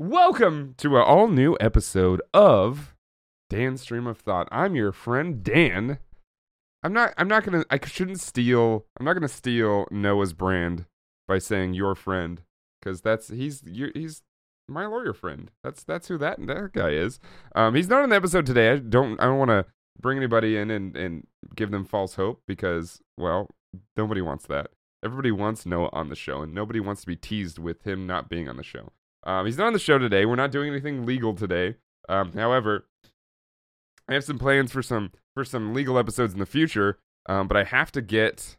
[0.00, 2.94] Welcome to an all new episode of
[3.50, 4.46] Dan's Stream of Thought.
[4.52, 5.98] I'm your friend Dan.
[6.84, 7.14] I'm not.
[7.16, 7.64] I'm not gonna.
[7.68, 8.86] I shouldn't steal.
[8.96, 10.84] I'm not gonna steal Noah's brand
[11.26, 12.42] by saying your friend
[12.80, 14.22] because that's he's you he's
[14.68, 15.50] my lawyer friend.
[15.64, 17.18] That's that's who that that guy is.
[17.56, 18.70] Um, he's not on the episode today.
[18.70, 19.20] I don't.
[19.20, 19.66] I don't want to
[20.00, 21.26] bring anybody in and and
[21.56, 23.48] give them false hope because well,
[23.96, 24.68] nobody wants that.
[25.04, 28.28] Everybody wants Noah on the show, and nobody wants to be teased with him not
[28.28, 28.92] being on the show.
[29.28, 30.24] Um, he's not on the show today.
[30.24, 31.76] We're not doing anything legal today.
[32.08, 32.86] Um, however,
[34.08, 36.98] I have some plans for some for some legal episodes in the future.
[37.28, 38.56] Um, but I have to get,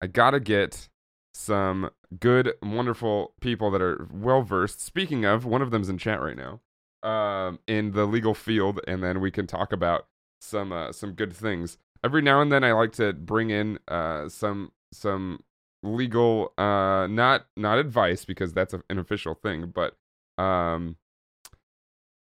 [0.00, 0.88] I gotta get
[1.34, 1.90] some
[2.20, 4.80] good, wonderful people that are well versed.
[4.80, 6.60] Speaking of, one of them's in chat right now,
[7.02, 10.06] um, in the legal field, and then we can talk about
[10.40, 11.78] some uh, some good things.
[12.04, 15.40] Every now and then, I like to bring in uh, some some
[15.82, 19.96] legal, uh, not not advice because that's an official thing, but
[20.38, 20.96] um,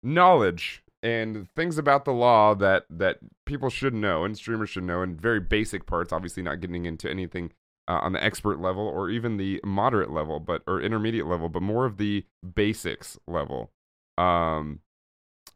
[0.03, 5.01] knowledge and things about the law that that people should know and streamers should know
[5.01, 7.51] and very basic parts obviously not getting into anything
[7.87, 11.62] uh, on the expert level or even the moderate level but or intermediate level but
[11.62, 13.71] more of the basics level.
[14.17, 14.79] Um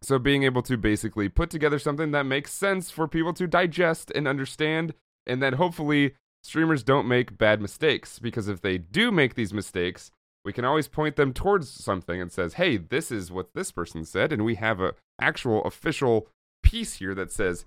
[0.02, 4.11] so being able to basically put together something that makes sense for people to digest
[4.14, 4.94] and understand
[5.26, 10.11] and then hopefully streamers don't make bad mistakes because if they do make these mistakes
[10.46, 14.06] we can always point them towards something and says, "Hey, this is what this person
[14.06, 16.30] said," and we have a actual official
[16.64, 17.66] piece here that says,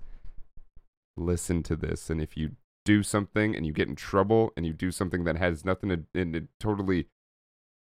[1.17, 4.73] "Listen to this," and if you do something and you get in trouble and you
[4.73, 7.07] do something that has nothing to and it totally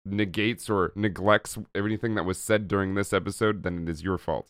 [0.04, 4.48] negates or neglects everything that was said during this episode, then it is your fault.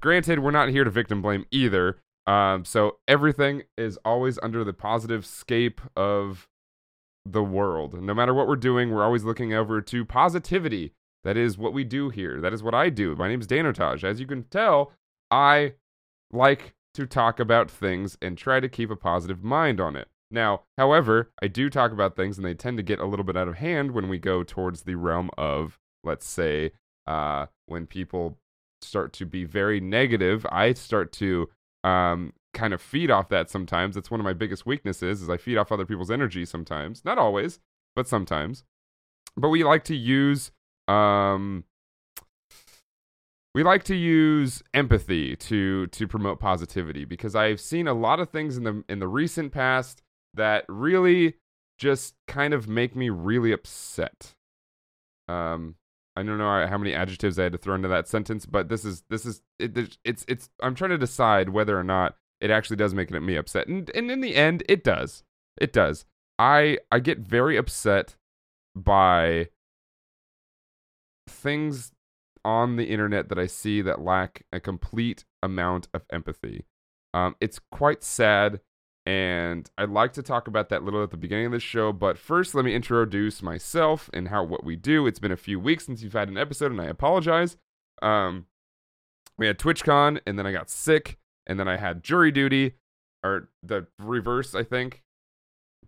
[0.00, 1.98] Granted, we're not here to victim blame either.
[2.26, 6.48] Um, so everything is always under the positive scape of
[7.24, 8.02] the world.
[8.02, 10.92] No matter what we're doing, we're always looking over to positivity.
[11.24, 12.40] That is what we do here.
[12.40, 13.14] That is what I do.
[13.14, 14.04] My name is Danotage.
[14.04, 14.92] As you can tell,
[15.30, 15.74] I
[16.32, 20.08] like to talk about things and try to keep a positive mind on it.
[20.30, 23.36] Now, however, I do talk about things and they tend to get a little bit
[23.36, 26.72] out of hand when we go towards the realm of, let's say,
[27.06, 28.38] uh, when people
[28.80, 31.50] start to be very negative, I start to
[31.84, 33.94] um, kind of feed off that sometimes.
[33.94, 37.04] That's one of my biggest weaknesses is I feed off other people's energy sometimes.
[37.04, 37.60] Not always,
[37.94, 38.64] but sometimes.
[39.36, 40.50] But we like to use
[40.88, 41.64] um
[43.54, 48.30] we like to use empathy to to promote positivity because I've seen a lot of
[48.30, 50.02] things in the in the recent past
[50.34, 51.34] that really
[51.78, 54.34] just kind of make me really upset.
[55.28, 55.76] Um
[56.20, 58.84] I don't know how many adjectives I had to throw into that sentence, but this
[58.84, 62.76] is this is it, it's it's I'm trying to decide whether or not it actually
[62.76, 63.68] does make me upset.
[63.68, 65.22] And and in the end, it does.
[65.58, 66.04] It does.
[66.38, 68.16] I I get very upset
[68.76, 69.48] by
[71.26, 71.92] things
[72.44, 76.64] on the internet that I see that lack a complete amount of empathy.
[77.12, 78.60] Um, it's quite sad,
[79.06, 81.92] and I'd like to talk about that little at the beginning of the show.
[81.92, 85.06] But first, let me introduce myself and how what we do.
[85.06, 87.56] It's been a few weeks since you've had an episode, and I apologize.
[88.02, 88.46] Um,
[89.38, 92.74] we had TwitchCon, and then I got sick, and then I had jury duty,
[93.24, 95.02] or the reverse, I think.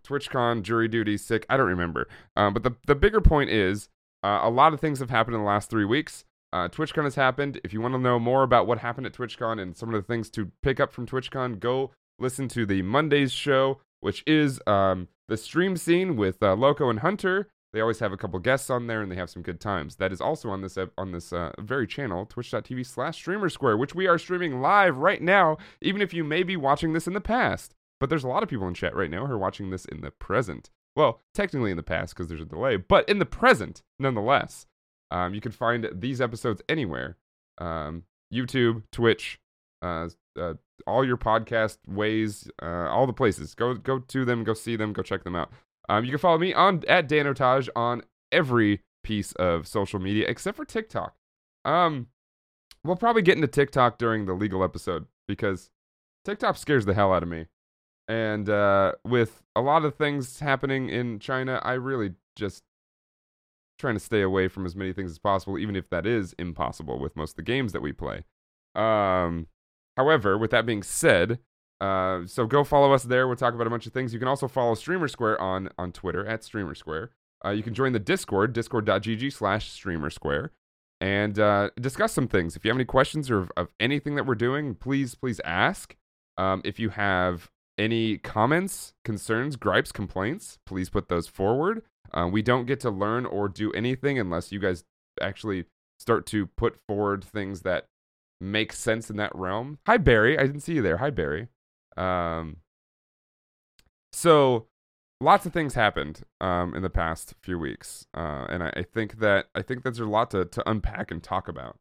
[0.03, 1.45] TwitchCon, jury duty, sick.
[1.49, 2.07] I don't remember.
[2.35, 3.89] Um, but the the bigger point is,
[4.23, 6.25] uh, a lot of things have happened in the last three weeks.
[6.51, 7.59] Uh, TwitchCon has happened.
[7.63, 10.05] If you want to know more about what happened at TwitchCon and some of the
[10.05, 15.07] things to pick up from TwitchCon, go listen to the Mondays show, which is um,
[15.27, 17.49] the stream scene with uh, Loco and Hunter.
[17.71, 19.95] They always have a couple guests on there, and they have some good times.
[19.95, 23.95] That is also on this on this uh, very channel, twitch.tv slash streamer square, which
[23.95, 27.21] we are streaming live right now, even if you may be watching this in the
[27.21, 27.73] past.
[27.99, 30.01] But there's a lot of people in chat right now who are watching this in
[30.01, 30.69] the present.
[30.95, 34.67] Well, technically in the past because there's a delay, but in the present, nonetheless.
[35.09, 37.17] Um, you can find these episodes anywhere
[37.59, 38.03] um,
[38.33, 39.39] YouTube, Twitch,
[39.81, 40.09] uh,
[40.39, 40.53] uh,
[40.87, 43.55] all your podcast ways, uh, all the places.
[43.55, 45.51] Go go to them, go see them, go check them out.
[45.89, 50.57] Um, you can follow me on at Danotage on every piece of social media except
[50.57, 51.15] for TikTok.
[51.65, 52.07] Um,
[52.83, 55.69] we'll probably get into TikTok during the legal episode because
[56.25, 57.47] TikTok scares the hell out of me.
[58.07, 62.63] And uh, with a lot of things happening in China, I really just
[63.79, 66.99] trying to stay away from as many things as possible, even if that is impossible
[66.99, 68.25] with most of the games that we play.
[68.75, 69.47] Um,
[69.97, 71.39] however, with that being said,
[71.81, 73.27] uh, so go follow us there.
[73.27, 74.13] We'll talk about a bunch of things.
[74.13, 77.11] You can also follow Streamer Square on on Twitter at Streamer Square.
[77.45, 80.51] Uh, you can join the Discord, discord.gg slash Streamer Square,
[81.01, 82.55] and uh, discuss some things.
[82.55, 85.95] If you have any questions or of, of anything that we're doing, please please ask.
[86.37, 91.83] Um, if you have any comments, concerns, gripes, complaints, please put those forward.
[92.13, 94.83] Uh, we don't get to learn or do anything unless you guys
[95.21, 95.65] actually
[95.99, 97.87] start to put forward things that
[98.43, 99.79] make sense in that realm.
[99.87, 100.97] Hi Barry, I didn't see you there.
[100.97, 101.47] Hi Barry.
[101.97, 102.57] Um,
[104.11, 104.67] so
[105.21, 109.19] lots of things happened um, in the past few weeks, uh, and I, I, think
[109.19, 111.77] that I think there's a lot to to unpack and talk about.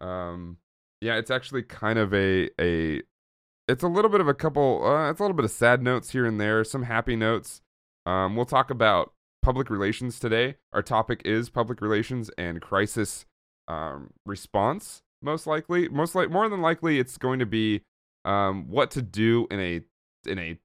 [0.00, 0.58] Um,
[1.00, 3.02] yeah, it's actually kind of a a
[3.68, 4.84] it's a little bit of a couple.
[4.84, 7.62] Uh, it's a little bit of sad notes here and there, some happy notes.
[8.04, 9.12] Um, we'll talk about
[9.42, 10.56] public relations today.
[10.72, 13.24] Our topic is public relations and crisis
[13.68, 15.02] um, response.
[15.22, 17.82] Most likely, most like more than likely, it's going to be
[18.24, 19.80] um, what to do in a
[20.28, 20.58] in a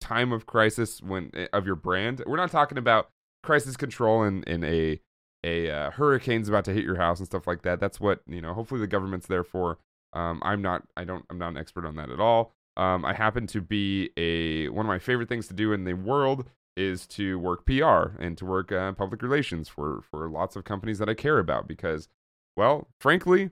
[0.00, 2.22] time of crisis when eh, of your brand.
[2.26, 3.10] We're not talking about
[3.42, 5.00] crisis control in in a
[5.44, 7.80] a uh, hurricane's about to hit your house and stuff like that.
[7.80, 8.54] That's what you know.
[8.54, 9.78] Hopefully, the government's there for.
[10.12, 10.82] Um, I'm not.
[10.96, 11.24] I don't.
[11.30, 12.52] I'm not an expert on that at all.
[12.76, 15.94] Um, I happen to be a one of my favorite things to do in the
[15.94, 20.64] world is to work PR and to work uh, public relations for for lots of
[20.64, 22.08] companies that I care about because,
[22.56, 23.50] well, frankly,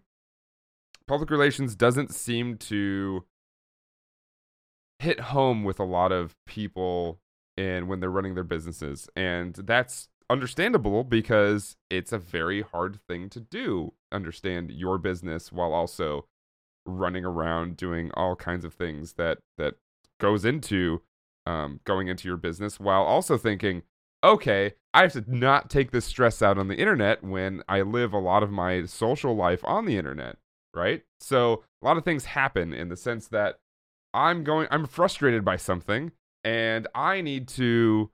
[1.11, 3.25] public relations doesn't seem to
[5.01, 7.19] hit home with a lot of people
[7.57, 9.09] and when they're running their businesses.
[9.17, 15.73] And that's understandable because it's a very hard thing to do understand your business while
[15.73, 16.27] also
[16.87, 19.75] running around doing all kinds of things that that
[20.21, 21.03] goes into
[21.45, 23.83] um, going into your business while also thinking
[24.23, 28.12] okay i have to not take this stress out on the internet when i live
[28.12, 30.37] a lot of my social life on the internet
[30.75, 33.58] right so a lot of things happen in the sense that
[34.12, 36.12] I'm going I'm frustrated by something
[36.44, 38.11] and I need to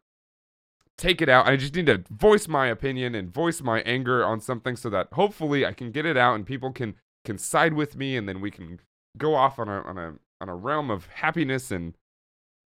[0.99, 1.47] take it out.
[1.47, 5.09] I just need to voice my opinion and voice my anger on something so that
[5.13, 6.95] hopefully I can get it out and people can
[7.25, 8.81] can side with me and then we can
[9.19, 11.95] go off on a on a on a realm of happiness and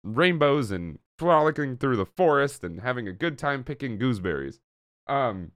[0.03, 4.61] rainbows and frolicking through the forest and having a good time picking gooseberries.
[5.07, 5.53] Um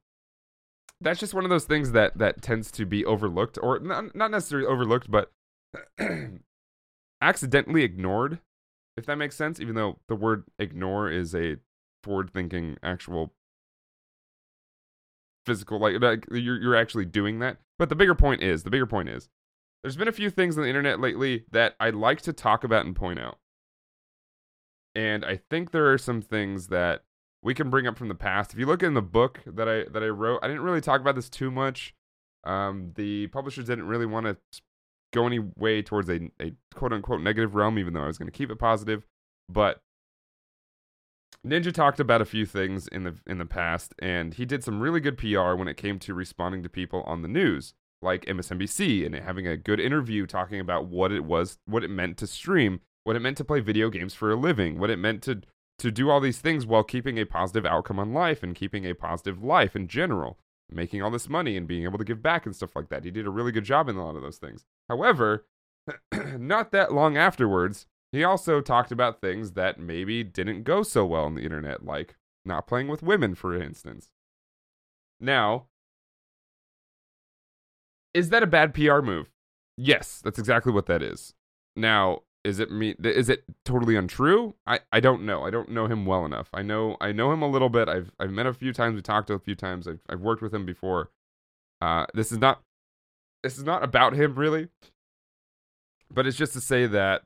[1.01, 4.31] that's just one of those things that that tends to be overlooked or not, not
[4.31, 5.33] necessarily overlooked but
[7.21, 8.41] accidentally ignored,
[8.97, 11.57] if that makes sense, even though the word ignore is a
[12.03, 13.33] forward thinking actual
[15.47, 17.59] physical like, like you're you're actually doing that.
[17.79, 19.29] But the bigger point is, the bigger point is
[19.83, 22.85] there's been a few things on the internet lately that I'd like to talk about
[22.85, 23.39] and point out.
[24.95, 27.05] And I think there are some things that
[27.43, 28.53] we can bring up from the past.
[28.53, 31.01] If you look in the book that I that I wrote, I didn't really talk
[31.01, 31.95] about this too much.
[32.45, 34.37] Um, the publishers didn't really want to
[35.13, 38.31] go any way towards a, a quote unquote negative realm, even though I was going
[38.31, 39.05] to keep it positive.
[39.49, 39.81] But
[41.47, 44.81] Ninja talked about a few things in the in the past, and he did some
[44.81, 47.73] really good PR when it came to responding to people on the news,
[48.03, 52.19] like MSNBC, and having a good interview talking about what it was, what it meant
[52.19, 55.23] to stream, what it meant to play video games for a living, what it meant
[55.23, 55.41] to
[55.81, 58.95] to do all these things while keeping a positive outcome on life and keeping a
[58.95, 60.39] positive life in general
[60.73, 63.05] making all this money and being able to give back and stuff like that.
[63.05, 64.65] He did a really good job in a lot of those things.
[64.89, 65.47] However,
[66.39, 71.25] not that long afterwards, he also talked about things that maybe didn't go so well
[71.25, 74.11] on the internet, like not playing with women, for instance.
[75.21, 75.67] Now,
[78.15, 79.31] is that a bad PR move?
[79.77, 81.35] Yes, that's exactly what that is.
[81.77, 84.55] Now, is it me is it totally untrue?
[84.67, 85.45] I i don't know.
[85.45, 86.49] I don't know him well enough.
[86.55, 87.89] I know i know him a little bit.
[87.89, 88.95] I've i've met a few times.
[88.97, 89.87] We talked a few times.
[89.87, 91.11] I've, I've worked with him before.
[91.81, 92.63] Uh this is not
[93.43, 94.69] this is not about him really.
[96.11, 97.23] But it's just to say that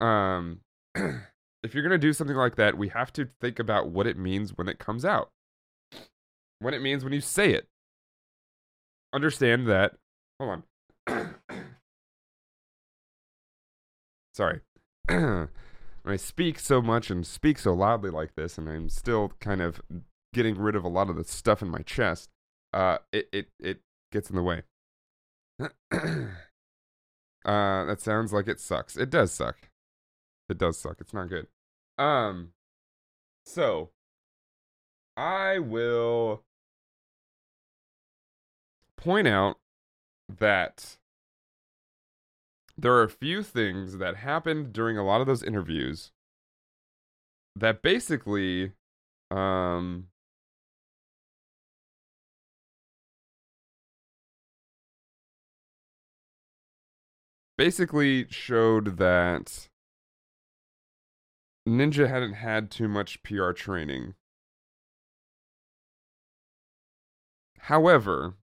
[0.00, 0.60] um
[0.94, 4.16] if you're going to do something like that we have to think about what it
[4.16, 5.30] means when it comes out.
[6.60, 7.66] When it means when you say it.
[9.12, 9.94] Understand that
[10.38, 10.62] hold on
[14.34, 14.60] Sorry.
[15.08, 19.80] I speak so much and speak so loudly like this, and I'm still kind of
[20.34, 22.28] getting rid of a lot of the stuff in my chest,
[22.74, 23.80] uh, it, it, it
[24.12, 24.64] gets in the way.
[25.60, 25.68] uh,
[27.44, 28.96] that sounds like it sucks.
[28.98, 29.56] It does suck.
[30.50, 30.96] It does suck.
[31.00, 31.46] It's not good.
[31.96, 32.50] Um,
[33.46, 33.90] so
[35.16, 36.42] I will
[38.96, 39.58] point out
[40.28, 40.96] that
[42.76, 46.12] there are a few things that happened during a lot of those interviews
[47.56, 48.72] that basically
[49.30, 50.08] um
[57.56, 59.68] basically showed that
[61.66, 64.14] Ninja hadn't had too much PR training.
[67.58, 68.34] However,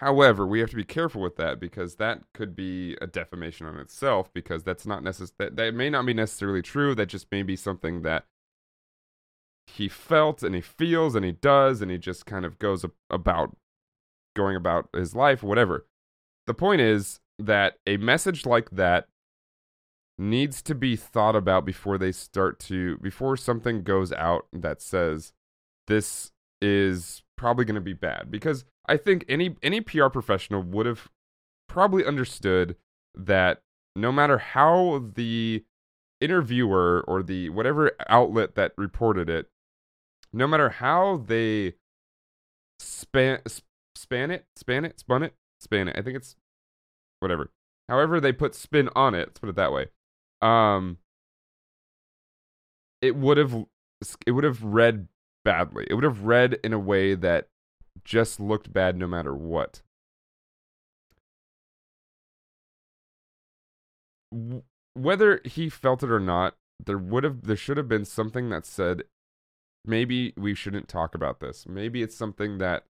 [0.00, 3.78] However, we have to be careful with that because that could be a defamation on
[3.78, 6.94] itself because that's not necess- that, that may not be necessarily true.
[6.94, 8.26] That just may be something that
[9.66, 13.56] he felt and he feels and he does and he just kind of goes about
[14.36, 15.86] going about his life, whatever.
[16.46, 19.08] The point is that a message like that
[20.16, 25.32] needs to be thought about before they start to before something goes out that says
[25.88, 26.30] this
[26.62, 31.08] is probably going to be bad because I think any any PR professional would have
[31.68, 32.76] probably understood
[33.14, 33.62] that
[33.94, 35.64] no matter how the
[36.20, 39.48] interviewer or the whatever outlet that reported it
[40.32, 41.74] no matter how they
[42.80, 43.40] span
[43.94, 46.34] span it span it spun it span it i think it's
[47.20, 47.50] whatever
[47.88, 49.86] however they put spin on it let's put it that way
[50.42, 50.98] um
[53.00, 53.64] it would have
[54.26, 55.08] it would have read
[55.44, 55.86] badly.
[55.88, 57.48] It would have read in a way that
[58.04, 59.82] just looked bad no matter what
[64.94, 68.66] whether he felt it or not, there would have there should have been something that
[68.66, 69.04] said
[69.84, 71.66] maybe we shouldn't talk about this.
[71.68, 72.84] Maybe it's something that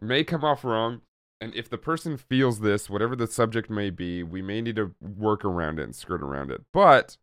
[0.00, 1.02] may come off wrong.
[1.40, 4.94] And if the person feels this, whatever the subject may be, we may need to
[5.00, 6.62] work around it and skirt around it.
[6.72, 7.18] But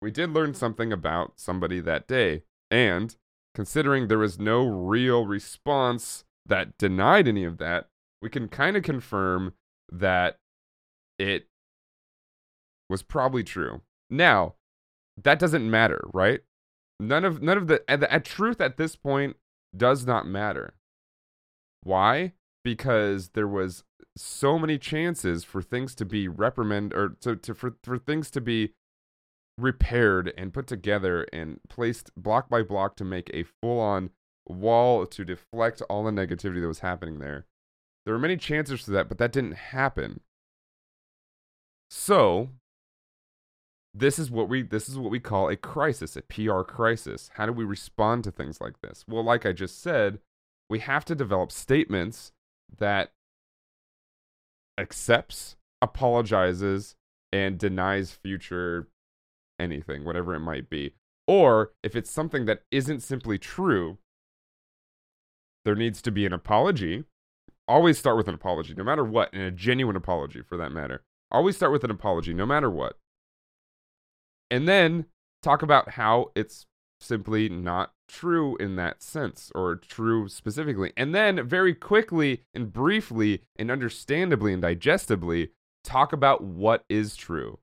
[0.00, 2.44] we did learn something about somebody that day.
[2.70, 3.14] And
[3.54, 7.88] considering there was no real response that denied any of that,
[8.20, 9.54] we can kind of confirm
[9.90, 10.38] that
[11.18, 11.46] it
[12.88, 13.82] was probably true.
[14.10, 14.54] Now,
[15.22, 16.40] that doesn't matter, right?
[17.00, 19.36] None of none of the, the truth at this point
[19.76, 20.74] does not matter.
[21.82, 22.32] Why?
[22.62, 23.82] Because there was
[24.16, 28.40] so many chances for things to be reprimanded or to, to for, for things to
[28.40, 28.74] be
[29.58, 34.10] repaired and put together and placed block by block to make a full on
[34.48, 37.46] wall to deflect all the negativity that was happening there.
[38.04, 40.20] There were many chances for that, but that didn't happen.
[41.90, 42.48] So,
[43.94, 47.30] this is what we this is what we call a crisis, a PR crisis.
[47.34, 49.04] How do we respond to things like this?
[49.06, 50.18] Well, like I just said,
[50.70, 52.32] we have to develop statements
[52.78, 53.12] that
[54.78, 56.96] accepts, apologizes,
[57.30, 58.88] and denies future
[59.58, 60.94] anything, whatever it might be.
[61.26, 63.98] Or if it's something that isn't simply true,
[65.64, 67.04] there needs to be an apology.
[67.68, 71.02] Always start with an apology, no matter what, and a genuine apology for that matter.
[71.30, 72.96] Always start with an apology, no matter what
[74.52, 75.06] and then
[75.42, 76.66] talk about how it's
[77.00, 80.92] simply not true in that sense or true specifically.
[80.94, 87.60] And then very quickly and briefly and understandably and digestibly talk about what is true.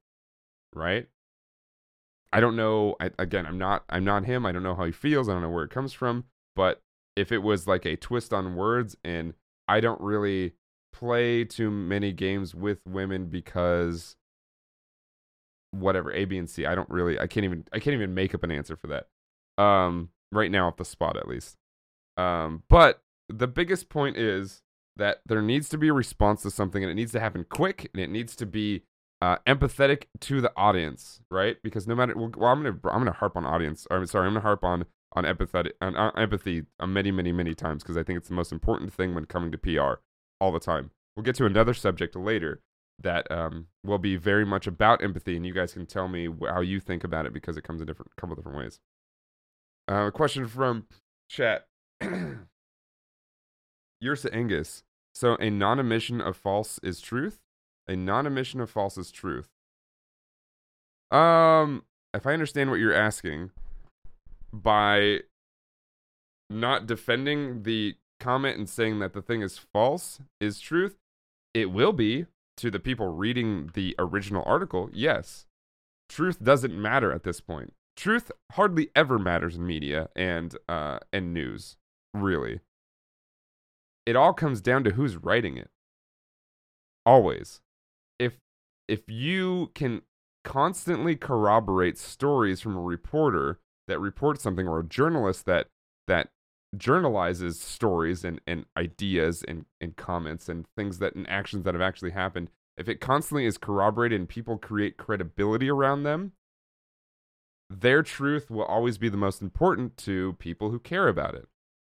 [0.74, 1.08] Right?
[2.32, 4.46] I don't know I, again, I'm not I'm not him.
[4.46, 5.30] I don't know how he feels.
[5.30, 6.82] I don't know where it comes from, but
[7.16, 9.34] if it was like a twist on words and
[9.68, 10.54] I don't really
[10.94, 14.16] play too many games with women because
[15.72, 16.66] whatever A, B, and C.
[16.66, 17.20] I don't really.
[17.20, 17.66] I can't even.
[17.74, 19.08] I can't even make up an answer for that.
[19.64, 21.58] Um, right now off the spot at least.
[22.18, 24.62] Um, but the biggest point is
[24.98, 27.90] that there needs to be a response to something, and it needs to happen quick,
[27.94, 28.84] and it needs to be
[29.22, 31.58] uh, empathetic to the audience, right?
[31.64, 33.86] Because no matter, well, I'm gonna I'm gonna harp on audience.
[33.92, 37.56] I'm sorry, I'm gonna harp on on empathetic on, on empathy uh, many many many
[37.56, 40.02] times because I think it's the most important thing when coming to PR
[40.40, 40.92] all the time.
[41.16, 42.62] We'll get to another subject later,
[43.02, 46.62] that um, will be very much about empathy, and you guys can tell me how
[46.62, 48.80] you think about it because it comes in different couple different ways.
[49.90, 50.86] Uh, a question from
[51.30, 51.68] chat.
[54.04, 54.84] Yursa Angus.
[55.14, 57.40] So a non-emission of false is truth.
[57.90, 59.50] A non-emission of false is truth.
[61.10, 63.50] Um, if I understand what you're asking,
[64.54, 65.22] by
[66.52, 70.98] not defending the comment and saying that the thing is false is truth,
[71.56, 72.28] it will be
[72.58, 75.48] to the people reading the original article, yes,
[76.10, 77.74] truth doesn't matter at this point.
[77.98, 81.78] Truth hardly ever matters in media and uh, and news,
[82.14, 82.60] really.
[84.06, 85.72] It all comes down to who's writing it.
[87.04, 87.62] Always.
[88.90, 90.02] If you can
[90.44, 95.68] constantly corroborate stories from a reporter that reports something or a journalist that
[96.08, 96.30] that
[96.76, 101.82] journalizes stories and, and ideas and, and comments and things that and actions that have
[101.82, 106.32] actually happened, if it constantly is corroborated and people create credibility around them,
[107.70, 111.48] their truth will always be the most important to people who care about it.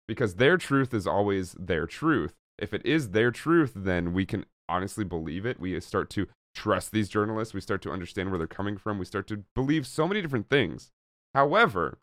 [0.07, 2.35] Because their truth is always their truth.
[2.57, 5.59] If it is their truth, then we can honestly believe it.
[5.59, 7.53] We start to trust these journalists.
[7.53, 8.97] We start to understand where they're coming from.
[8.97, 10.91] We start to believe so many different things.
[11.33, 11.99] However,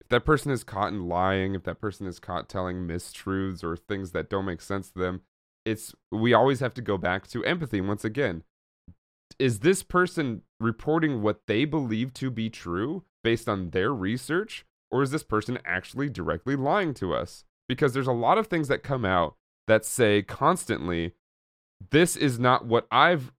[0.00, 3.76] if that person is caught in lying, if that person is caught telling mistruths or
[3.76, 5.22] things that don't make sense to them,
[5.64, 8.42] it's we always have to go back to empathy once again.
[9.38, 15.02] Is this person reporting what they believe to be true based on their research, or
[15.02, 17.44] is this person actually directly lying to us?
[17.68, 19.36] because there's a lot of things that come out
[19.66, 21.12] that say constantly,
[21.90, 23.32] this is not what I've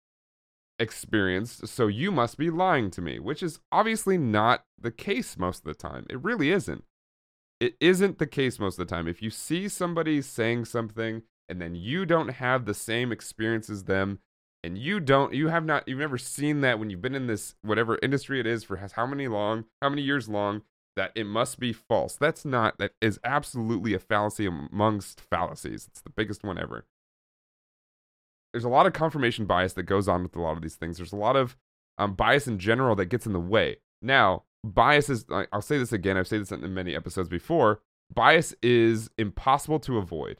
[0.80, 5.60] experienced, so you must be lying to me, which is obviously not the case most
[5.60, 6.06] of the time.
[6.10, 6.84] It really isn't.
[7.60, 9.08] It isn't the case most of the time.
[9.08, 13.86] If you see somebody saying something and then you don't have the same experience as
[13.86, 14.20] them,
[14.64, 17.56] and you don't, you have not, you've never seen that when you've been in this,
[17.62, 20.64] whatever industry it is for how many long, how many years long,
[20.96, 22.16] that it must be false.
[22.16, 25.88] That's not, that is absolutely a fallacy amongst fallacies.
[25.90, 26.86] It's the biggest one ever
[28.58, 30.98] there's a lot of confirmation bias that goes on with a lot of these things.
[30.98, 31.56] There's a lot of
[32.00, 33.78] um, bias in general that gets in the way.
[34.02, 38.56] Now, bias is, I'll say this again, I've said this in many episodes before bias
[38.64, 40.40] is impossible to avoid.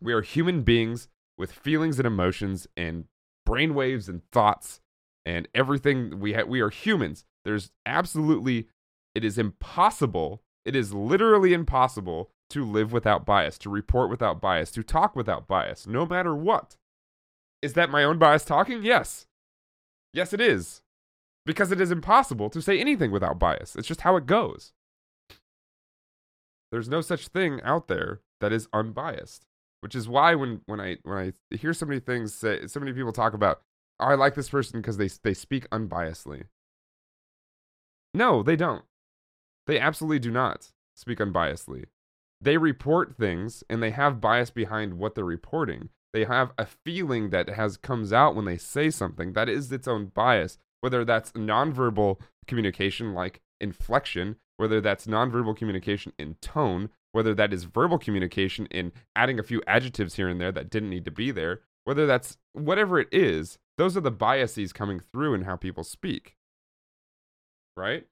[0.00, 1.06] We are human beings
[1.38, 3.04] with feelings and emotions and
[3.48, 4.80] brainwaves and thoughts
[5.24, 6.18] and everything.
[6.18, 7.24] We, ha- we are humans.
[7.44, 8.66] There's absolutely,
[9.14, 14.72] it is impossible, it is literally impossible to live without bias, to report without bias,
[14.72, 16.76] to talk without bias, no matter what.
[17.62, 18.82] Is that my own bias talking?
[18.82, 19.26] Yes.
[20.12, 20.82] Yes, it is.
[21.46, 23.76] Because it is impossible to say anything without bias.
[23.76, 24.72] It's just how it goes.
[26.70, 29.46] There's no such thing out there that is unbiased.
[29.80, 32.92] Which is why when, when I when I hear so many things say so many
[32.92, 33.62] people talk about,
[33.98, 36.44] oh, I like this person because they they speak unbiasedly.
[38.14, 38.84] No, they don't.
[39.66, 41.86] They absolutely do not speak unbiasedly.
[42.40, 47.30] They report things and they have bias behind what they're reporting they have a feeling
[47.30, 49.32] that has comes out when they say something.
[49.32, 56.12] That is its own bias whether that's nonverbal communication like inflection whether that's nonverbal communication
[56.18, 60.52] in tone whether that is verbal communication in adding a few adjectives here and there
[60.52, 64.72] that didn't need to be there whether that's whatever it is those are the biases
[64.72, 66.36] coming through in how people speak.
[67.74, 68.06] Right?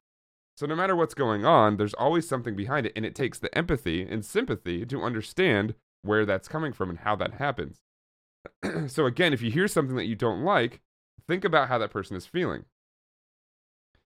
[0.56, 3.56] So no matter what's going on there's always something behind it and it takes the
[3.56, 7.80] empathy and sympathy to understand where that's coming from and how that happens
[8.86, 10.80] so again, if you hear something that you don't like,
[11.26, 12.64] think about how that person is feeling.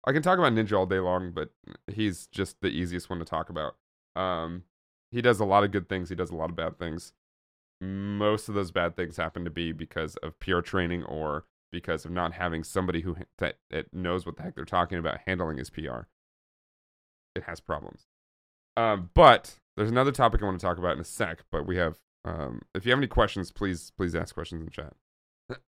[0.06, 1.50] I can talk about Ninja all day long, but
[1.92, 3.76] he's just the easiest one to talk about.
[4.14, 4.64] Um,
[5.10, 6.08] he does a lot of good things.
[6.08, 7.12] He does a lot of bad things.
[7.80, 12.10] Most of those bad things happen to be because of PR training or because of
[12.10, 15.70] not having somebody who that, that knows what the heck they're talking about handling his
[15.70, 16.02] PR.
[17.34, 18.06] It has problems.
[18.76, 21.44] Um, but there's another topic I want to talk about in a sec.
[21.50, 24.94] But we have um, if you have any questions, please please ask questions in chat.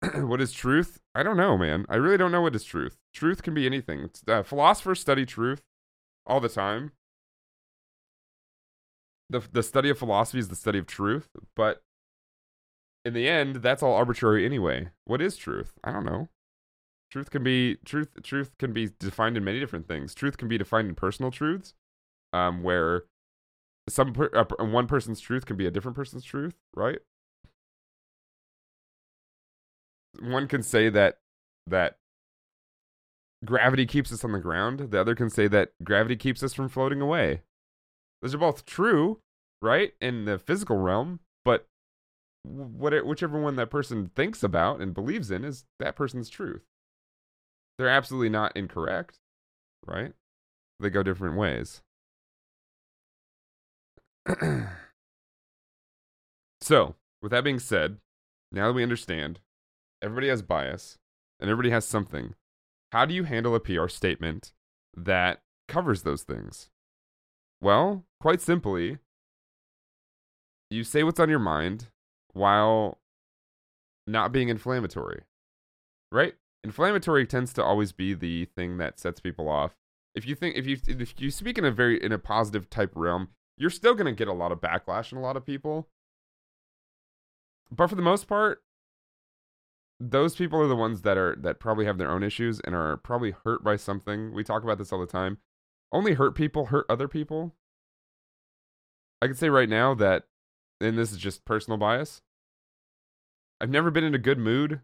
[0.26, 1.02] what is truth?
[1.14, 1.86] I don't know, man.
[1.90, 2.98] I really don't know what is truth.
[3.14, 4.10] Truth can be anything.
[4.28, 5.62] Uh, philosophers study truth
[6.26, 6.94] all the time.
[9.30, 11.84] The the study of philosophy is the study of truth, but
[13.04, 14.90] in the end, that's all arbitrary anyway.
[15.06, 15.74] What is truth?
[15.84, 16.30] I don't know.
[17.12, 18.10] Truth can be truth.
[18.24, 20.16] Truth can be defined in many different things.
[20.16, 21.74] Truth can be defined in personal truths,
[22.34, 23.04] um, where
[23.88, 27.00] some per, uh, one person's truth can be a different person's truth, right?
[30.20, 31.20] One can say that
[31.68, 31.98] that
[33.44, 34.92] gravity keeps us on the ground.
[34.92, 37.42] The other can say that gravity keeps us from floating away.
[38.22, 39.20] Those are both true,
[39.62, 41.68] right, in the physical realm, but
[42.44, 46.64] what whichever one that person thinks about and believes in is that person's truth.
[47.78, 49.20] They're absolutely not incorrect,
[49.86, 50.14] right?
[50.80, 51.82] They go different ways.
[56.62, 57.98] so, with that being said,
[58.52, 59.40] now that we understand
[60.02, 60.98] everybody has bias
[61.40, 62.36] and everybody has something,
[62.92, 64.54] how do you handle a PR statement
[64.96, 66.70] that covers those things?
[67.62, 69.00] Well, quite simply,
[70.70, 71.88] you say what's on your mind
[72.34, 73.00] while
[74.08, 75.24] not being inflammatory.
[76.12, 76.36] Right?
[76.64, 79.76] Inflammatory tends to always be the thing that sets people off.
[80.14, 82.92] If you think if you if you speak in a very in a positive type
[82.96, 85.88] realm, you're still going to get a lot of backlash and a lot of people.
[87.72, 88.64] But for the most part,
[90.00, 92.98] those people are the ones that are that probably have their own issues and are
[92.98, 94.34] probably hurt by something.
[94.34, 95.38] We talk about this all the time.
[95.92, 97.56] Only hurt people hurt other people.
[99.22, 100.24] I can say right now that
[100.82, 102.22] and this is just personal bias.
[103.62, 104.82] I've never been in a good mood.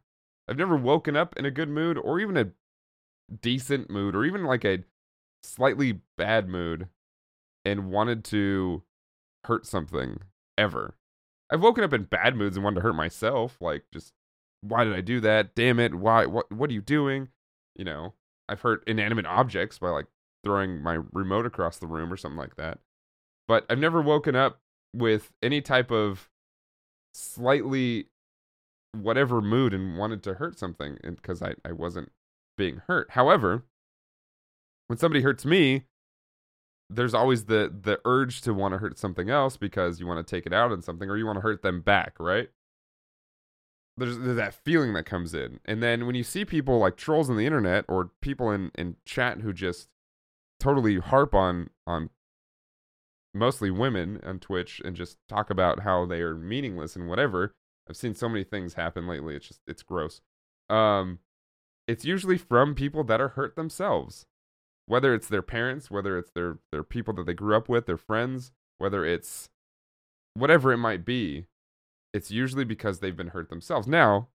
[0.47, 2.51] I've never woken up in a good mood or even a
[3.41, 4.83] decent mood or even like a
[5.43, 6.87] slightly bad mood
[7.65, 8.83] and wanted to
[9.45, 10.19] hurt something
[10.57, 10.95] ever.
[11.49, 14.13] I've woken up in bad moods and wanted to hurt myself, like just
[14.61, 15.55] why did I do that?
[15.55, 15.95] Damn it!
[15.95, 16.25] Why?
[16.25, 16.51] What?
[16.51, 17.29] What are you doing?
[17.75, 18.13] You know,
[18.47, 20.05] I've hurt inanimate objects by like
[20.43, 22.79] throwing my remote across the room or something like that.
[23.47, 24.59] But I've never woken up
[24.93, 26.29] with any type of
[27.13, 28.07] slightly
[28.93, 32.11] whatever mood and wanted to hurt something because I, I wasn't
[32.57, 33.11] being hurt.
[33.11, 33.63] However,
[34.87, 35.85] when somebody hurts me,
[36.93, 40.35] there's always the the urge to want to hurt something else because you want to
[40.35, 42.49] take it out on something or you want to hurt them back, right?
[43.97, 45.59] There's, there's that feeling that comes in.
[45.65, 48.95] And then when you see people like trolls on the internet or people in, in
[49.05, 49.89] chat who just
[50.59, 52.09] totally harp on on
[53.33, 57.55] mostly women on Twitch and just talk about how they are meaningless and whatever.
[57.89, 59.35] I've seen so many things happen lately.
[59.35, 60.21] It's just it's gross.
[60.69, 61.19] Um
[61.87, 64.25] it's usually from people that are hurt themselves
[64.91, 67.95] whether it's their parents, whether it's their their people that they grew up with, their
[67.95, 69.49] friends, whether it's
[70.33, 71.45] whatever it might be,
[72.13, 73.87] it's usually because they've been hurt themselves.
[73.87, 74.27] Now,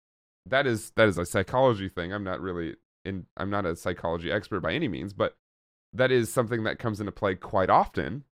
[0.45, 2.13] that is that is a psychology thing.
[2.13, 5.35] I'm not really in I'm not a psychology expert by any means, but
[5.91, 8.23] that is something that comes into play quite often.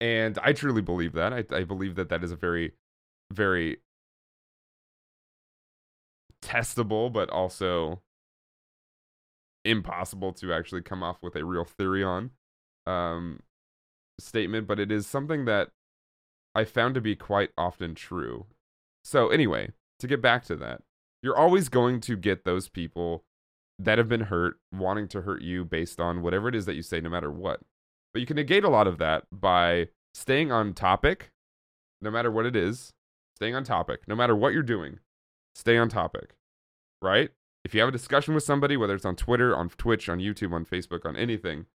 [0.00, 1.32] And I truly believe that.
[1.32, 2.72] I, I believe that that is a very,
[3.32, 3.76] very
[6.42, 8.02] testable, but also
[9.64, 12.30] impossible to actually come off with a real theory on
[12.86, 13.40] um,
[14.18, 15.70] statement, but it is something that
[16.54, 18.46] I found to be quite often true.
[19.04, 20.82] So, anyway, to get back to that,
[21.22, 23.24] you're always going to get those people
[23.78, 26.82] that have been hurt wanting to hurt you based on whatever it is that you
[26.82, 27.60] say, no matter what.
[28.12, 31.30] But you can negate a lot of that by staying on topic,
[32.00, 32.92] no matter what it is,
[33.36, 34.98] staying on topic, no matter what you're doing,
[35.54, 36.34] stay on topic,
[37.00, 37.30] right?
[37.64, 40.52] If you have a discussion with somebody, whether it's on Twitter, on Twitch, on YouTube,
[40.52, 41.66] on Facebook, on anything,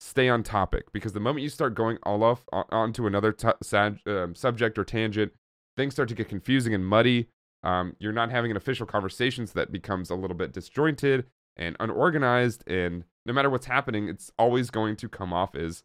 [0.00, 3.98] stay on topic because the moment you start going all off onto another t- sad,
[4.06, 5.32] um, subject or tangent,
[5.76, 7.28] things start to get confusing and muddy.
[7.62, 11.76] Um, you're not having an official conversation, so that becomes a little bit disjointed and
[11.78, 12.64] unorganized.
[12.66, 15.84] And no matter what's happening, it's always going to come off as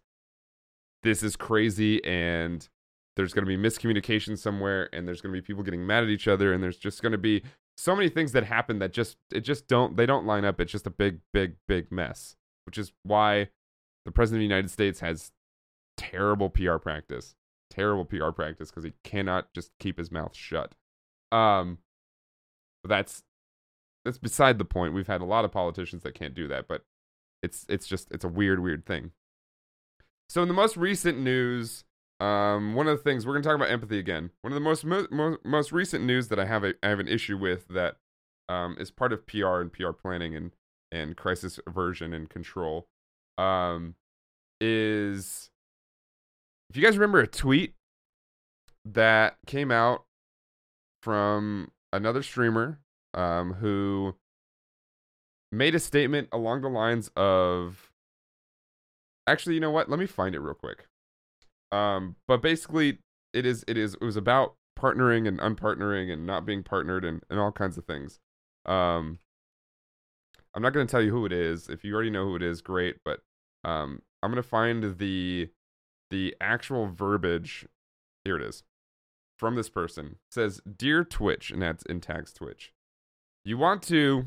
[1.03, 2.67] this is crazy and
[3.15, 6.09] there's going to be miscommunication somewhere and there's going to be people getting mad at
[6.09, 7.43] each other and there's just going to be
[7.77, 10.59] so many things that happen that just it just don't they don't line up.
[10.59, 12.35] It's just a big, big, big mess.
[12.65, 13.49] Which is why
[14.03, 15.31] the president of the United States has
[15.95, 17.35] terrible PR practice.
[17.69, 20.73] Terrible PR practice because he cannot just keep his mouth shut.
[21.31, 21.77] Um
[22.83, 23.23] that's
[24.03, 24.93] that's beside the point.
[24.93, 26.83] We've had a lot of politicians that can't do that, but
[27.43, 29.11] it's it's just it's a weird, weird thing.
[30.29, 31.83] So in the most recent news,
[32.19, 34.31] um, one of the things we're going to talk about empathy again.
[34.41, 37.07] One of the most mo- most recent news that I have a, I have an
[37.07, 37.97] issue with that
[38.49, 40.51] um, is part of PR and PR planning and
[40.91, 42.87] and crisis aversion and control
[43.37, 43.95] um,
[44.61, 45.49] is
[46.69, 47.73] if you guys remember a tweet
[48.85, 50.05] that came out
[51.03, 52.79] from another streamer
[53.13, 54.15] um, who
[55.51, 57.91] made a statement along the lines of
[59.27, 60.86] actually you know what let me find it real quick
[61.71, 62.99] um, but basically,
[63.33, 67.23] it is it is it was about partnering and unpartnering and not being partnered and,
[67.29, 68.19] and all kinds of things.
[68.65, 69.19] Um,
[70.53, 71.67] I'm not going to tell you who it is.
[71.69, 72.97] If you already know who it is, great.
[73.03, 73.21] But
[73.63, 75.49] um, I'm going to find the
[76.09, 77.67] the actual verbiage.
[78.23, 78.63] Here it is
[79.37, 80.05] from this person.
[80.29, 82.73] It says, "Dear Twitch," and that's in tags Twitch.
[83.43, 84.25] You want to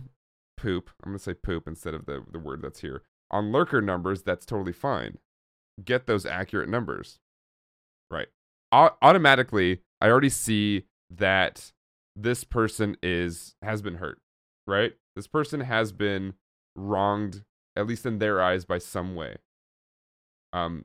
[0.56, 0.90] poop?
[1.02, 4.22] I'm going to say poop instead of the the word that's here on lurker numbers.
[4.22, 5.18] That's totally fine.
[5.84, 7.18] Get those accurate numbers.
[8.10, 8.28] Right.
[8.72, 11.72] O- automatically, I already see that
[12.16, 14.20] this person is has been hurt,
[14.66, 14.92] right?
[15.16, 16.34] This person has been
[16.76, 17.44] wronged,
[17.76, 19.36] at least in their eyes, by some way.
[20.52, 20.84] Um,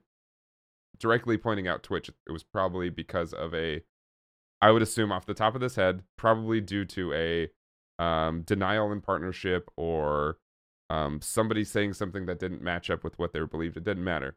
[0.99, 3.81] directly pointing out Twitch, it was probably because of a,
[4.61, 8.91] I would assume off the top of this head, probably due to a um, denial
[8.91, 10.37] in partnership or
[10.89, 13.77] um, somebody saying something that didn't match up with what they were believed.
[13.77, 14.35] It didn't matter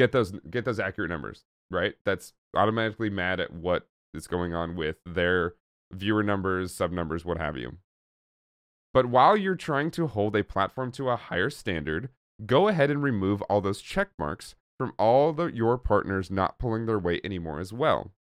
[0.00, 1.94] get those get those accurate numbers, right?
[2.06, 5.54] That's automatically mad at what is going on with their
[5.92, 7.76] viewer numbers, sub numbers, what have you.
[8.94, 12.08] But while you're trying to hold a platform to a higher standard,
[12.46, 16.86] go ahead and remove all those check marks from all the, your partners not pulling
[16.86, 18.12] their weight anymore as well.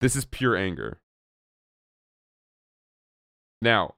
[0.00, 1.00] This is pure anger.
[3.62, 3.94] Now,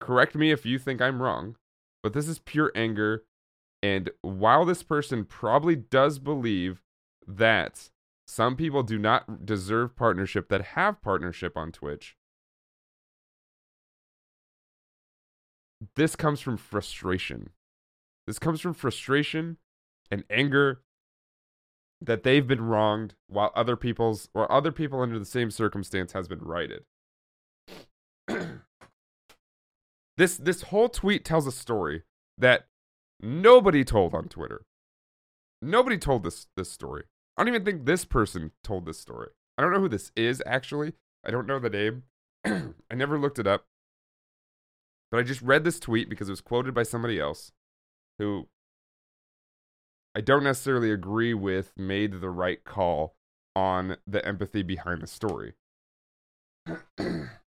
[0.00, 1.56] correct me if you think I'm wrong,
[2.02, 3.24] but this is pure anger
[3.84, 6.80] and while this person probably does believe
[7.26, 7.90] that
[8.26, 12.16] some people do not deserve partnership that have partnership on Twitch,
[15.96, 17.50] this comes from frustration.
[18.26, 19.58] This comes from frustration
[20.10, 20.80] and anger
[22.00, 26.26] that they've been wronged while other people's or other people under the same circumstance has
[26.26, 26.84] been righted.
[30.16, 32.04] this this whole tweet tells a story
[32.38, 32.66] that
[33.20, 34.64] Nobody told on Twitter.
[35.62, 37.04] Nobody told this this story.
[37.36, 39.28] I don't even think this person told this story.
[39.56, 40.92] I don't know who this is actually.
[41.24, 42.02] I don't know the name.
[42.44, 43.66] I never looked it up.
[45.10, 47.52] But I just read this tweet because it was quoted by somebody else
[48.18, 48.48] who
[50.14, 53.16] I don't necessarily agree with made the right call
[53.56, 55.54] on the empathy behind the story.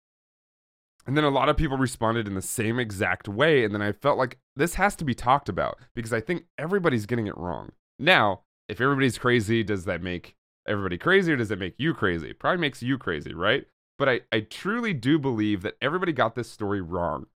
[1.06, 3.64] and then a lot of people responded in the same exact way.
[3.64, 7.06] And then I felt like this has to be talked about because I think everybody's
[7.06, 7.72] getting it wrong.
[8.00, 10.36] Now, if everybody's crazy, does that make
[10.68, 12.34] everybody crazy or does it make you crazy?
[12.34, 13.66] Probably makes you crazy, right?
[14.00, 17.28] But I, I truly do believe that everybody got this story wrong.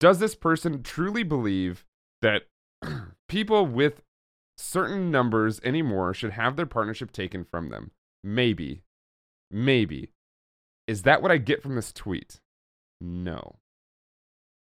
[0.00, 1.86] Does this person truly believe
[2.22, 2.42] that
[3.28, 4.02] people with
[4.58, 7.92] certain numbers anymore should have their partnership taken from them?
[8.22, 8.82] Maybe.
[9.50, 10.10] Maybe.
[10.86, 12.40] Is that what I get from this tweet?
[13.00, 13.56] No.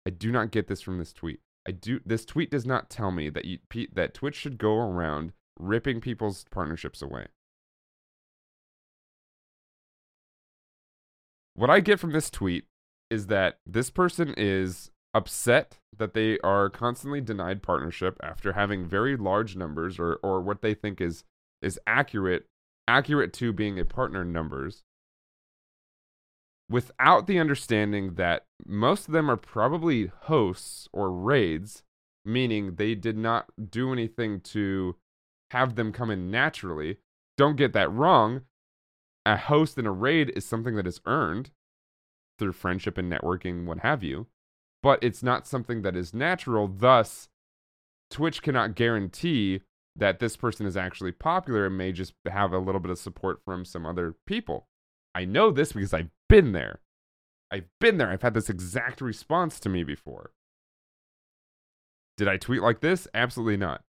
[0.06, 1.40] I do not get this from this tweet.
[1.66, 3.58] I do this tweet does not tell me that you
[3.94, 7.26] that Twitch should go around ripping people's partnerships away.
[11.54, 12.66] What I get from this tweet
[13.10, 19.16] is that this person is upset that they are constantly denied partnership after having very
[19.16, 21.24] large numbers or or what they think is
[21.62, 22.46] is accurate
[22.86, 24.84] accurate to being a partner numbers
[26.68, 31.82] without the understanding that most of them are probably hosts or raids
[32.24, 34.96] meaning they did not do anything to
[35.52, 36.98] have them come in naturally
[37.36, 38.42] don't get that wrong
[39.24, 41.50] a host in a raid is something that is earned
[42.38, 44.26] through friendship and networking what have you
[44.86, 46.68] but it's not something that is natural.
[46.68, 47.28] Thus,
[48.08, 49.62] Twitch cannot guarantee
[49.96, 53.40] that this person is actually popular and may just have a little bit of support
[53.44, 54.68] from some other people.
[55.16, 56.80] I know this because I've been there.
[57.50, 58.10] I've been there.
[58.10, 60.32] I've had this exact response to me before.
[62.18, 63.08] Did I tweet like this?
[63.14, 63.82] Absolutely not.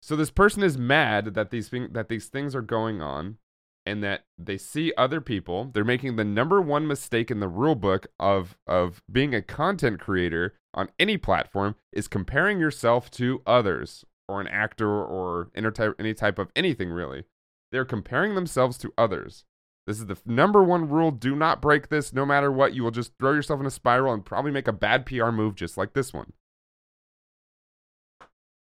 [0.00, 3.36] So this person is mad that these thing, that these things are going on
[3.84, 7.74] and that they see other people they're making the number one mistake in the rule
[7.74, 14.06] book of of being a content creator on any platform is comparing yourself to others
[14.26, 17.24] or an actor or any type of anything really
[17.72, 19.44] they're comparing themselves to others
[19.86, 22.74] this is the number one rule do not break this no matter what.
[22.74, 25.54] You will just throw yourself in a spiral and probably make a bad pr move
[25.54, 26.32] just like this one.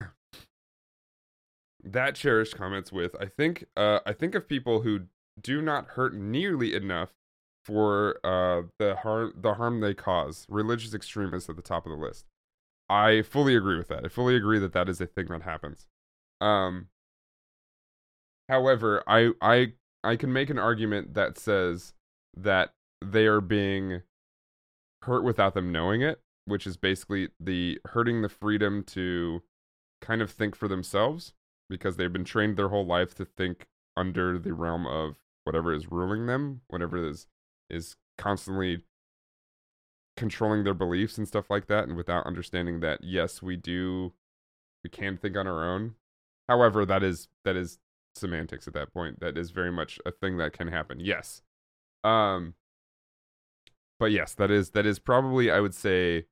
[1.82, 5.06] That cherished comments with i think uh, i think of people who
[5.40, 7.14] do not hurt nearly enough
[7.64, 10.46] for uh, the harm the harm they cause.
[10.48, 12.26] Religious extremists at the top of the list.
[12.88, 14.04] I fully agree with that.
[14.04, 15.86] I fully agree that that is a thing that happens.
[16.40, 16.88] Um
[18.48, 19.72] however i i
[20.04, 21.92] i can make an argument that says
[22.36, 22.72] that
[23.04, 24.02] they are being
[25.02, 29.42] hurt without them knowing it which is basically the hurting the freedom to
[30.00, 31.32] kind of think for themselves
[31.68, 35.90] because they've been trained their whole life to think under the realm of whatever is
[35.90, 37.26] ruling them, whatever is
[37.68, 38.84] is constantly
[40.16, 44.12] controlling their beliefs and stuff like that and without understanding that yes, we do
[44.82, 45.94] we can think on our own.
[46.48, 47.78] However, that is that is
[48.20, 49.20] semantics at that point.
[49.20, 51.00] That is very much a thing that can happen.
[51.00, 51.42] Yes.
[52.04, 52.54] Um
[53.98, 56.26] but yes, that is that is probably I would say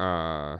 [0.00, 0.58] uh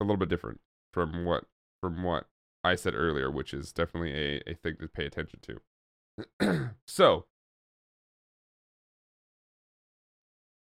[0.00, 0.60] a little bit different
[0.92, 1.44] from what
[1.80, 2.26] from what
[2.64, 5.40] I said earlier, which is definitely a, a thing to pay attention
[6.40, 6.70] to.
[6.86, 7.26] so,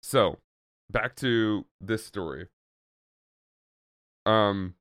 [0.02, 0.38] so
[0.90, 2.48] back to this story.
[4.26, 4.74] Um,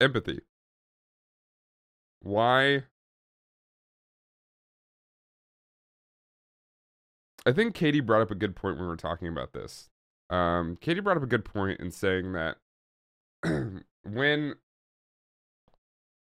[0.00, 0.40] empathy.
[2.26, 2.82] Why?
[7.46, 9.90] I think Katie brought up a good point when we were talking about this.
[10.28, 12.56] Um, Katie brought up a good point in saying that
[14.02, 14.56] when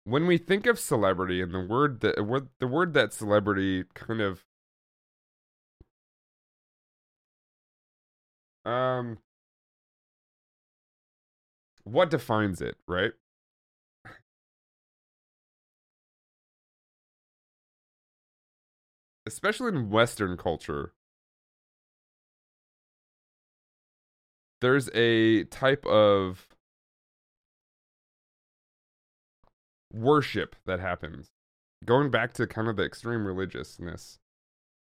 [0.05, 2.15] when we think of celebrity and the word that
[2.59, 4.45] the word that celebrity kind of
[8.63, 9.17] um
[11.83, 13.11] what defines it, right?
[19.25, 20.93] Especially in western culture,
[24.61, 26.47] there's a type of
[29.91, 31.31] worship that happens.
[31.83, 34.19] Going back to kind of the extreme religiousness,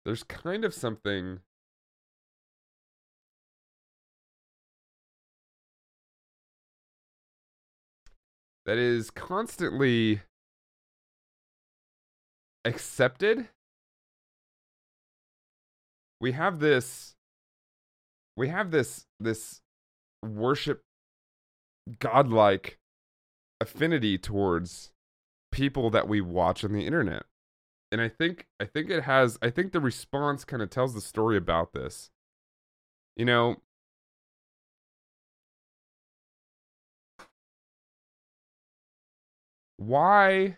[0.06, 1.40] there's kind of something
[8.66, 10.22] that is constantly
[12.64, 13.50] accepted
[16.20, 17.16] we have this
[18.38, 19.62] we have this this
[20.24, 20.84] worship
[22.00, 22.80] godlike
[23.62, 24.92] affinity towards
[25.52, 27.24] people that we watch on the internet.
[27.92, 31.02] And I think I think it has I think the response kind of tells the
[31.02, 32.10] story about this.
[33.16, 33.58] You know,
[39.78, 40.58] why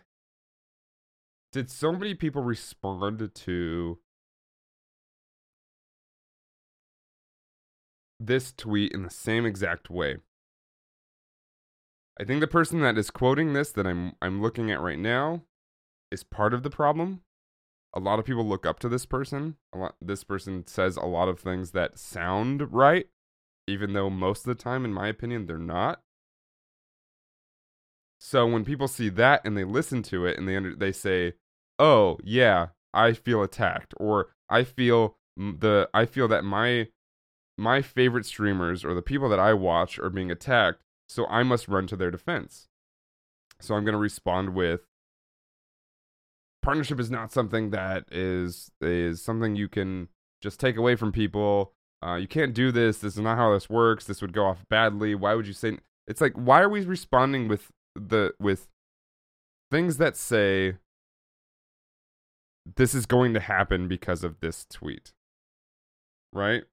[1.52, 3.98] did so many people respond to
[8.20, 10.18] this tweet in the same exact way?
[12.20, 15.42] I think the person that is quoting this that I'm I'm looking at right now
[16.10, 17.22] is part of the problem.
[17.94, 19.56] A lot of people look up to this person.
[19.74, 23.06] A lot, this person says a lot of things that sound right,
[23.66, 26.02] even though most of the time, in my opinion, they're not.
[28.20, 31.34] So when people see that and they listen to it and they under, they say,
[31.78, 36.88] "Oh yeah, I feel attacked," or "I feel the I feel that my
[37.58, 41.68] my favorite streamers or the people that I watch are being attacked, so I must
[41.68, 42.68] run to their defense."
[43.60, 44.82] So I'm going to respond with
[46.62, 50.08] partnership is not something that is is something you can
[50.42, 51.72] just take away from people.
[52.04, 52.98] Uh, you can't do this.
[52.98, 54.04] This is not how this works.
[54.04, 55.14] This would go off badly.
[55.14, 55.78] Why would you say?
[56.06, 58.68] It's like why are we responding with the with
[59.70, 60.74] things that say
[62.76, 65.12] this is going to happen because of this tweet,
[66.32, 66.64] right?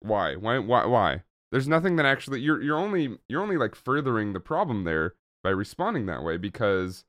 [0.00, 0.34] Why?
[0.36, 0.58] Why?
[0.58, 0.86] Why?
[0.86, 1.22] Why?
[1.52, 5.50] There's nothing that actually you're you're only you're only like furthering the problem there by
[5.50, 7.04] responding that way because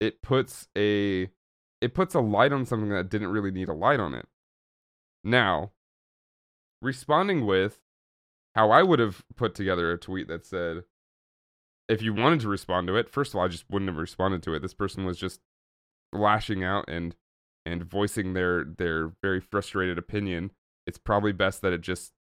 [0.00, 1.28] it puts a
[1.80, 4.26] it puts a light on something that didn't really need a light on it.
[5.22, 5.72] Now,
[6.82, 7.80] responding with
[8.54, 10.84] how I would have put together a tweet that said,
[11.88, 14.42] if you wanted to respond to it, first of all, I just wouldn't have responded
[14.44, 14.62] to it.
[14.62, 15.40] This person was just
[16.12, 17.14] lashing out and
[17.64, 20.50] and voicing their their very frustrated opinion.
[20.86, 22.12] It's probably best that it just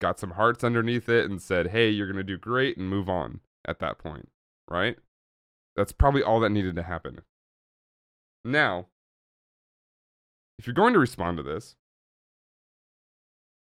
[0.00, 3.08] got some hearts underneath it and said, "Hey, you're going to do great," and move
[3.08, 4.28] on at that point,
[4.68, 4.96] right?
[5.76, 7.22] That's probably all that needed to happen.
[8.44, 8.86] Now,
[10.58, 11.76] if you're going to respond to this,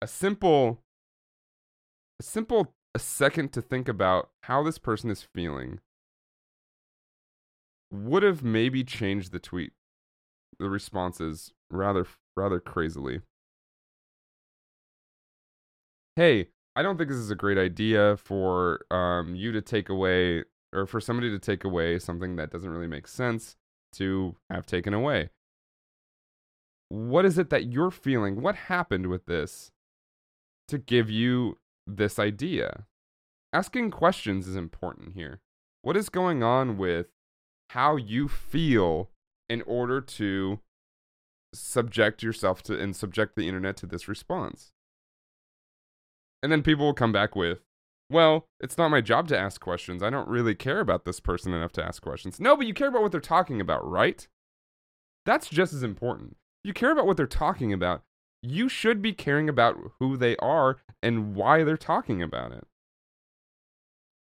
[0.02, 0.84] a simple
[2.20, 5.80] a simple a second to think about how this person is feeling
[7.92, 9.72] would have maybe changed the tweet
[10.60, 13.22] the responses rather rather crazily.
[16.18, 20.46] Hey, I don't think this is a great idea for um, you to take away
[20.74, 23.56] or for somebody to take away something that doesn't really make sense
[23.94, 25.30] to have taken away.
[26.90, 28.42] What is it that you're feeling?
[28.42, 29.70] What happened with this
[30.70, 32.88] to give you this idea?
[33.54, 35.40] Asking questions is important here.
[35.84, 37.10] What is going on with
[37.70, 39.12] how you feel
[39.50, 40.62] in order to
[41.54, 44.72] subject yourself to and subject the internet to this response?
[46.44, 47.60] And then people will come back with,
[48.10, 50.02] well, it's not my job to ask questions.
[50.02, 52.40] I don't really care about this person enough to ask questions.
[52.40, 54.28] No, but you care about what they're talking about, right?
[55.26, 56.38] That's just as important.
[56.64, 58.04] You care about what they're talking about.
[58.42, 62.66] You should be caring about who they are and why they're talking about it.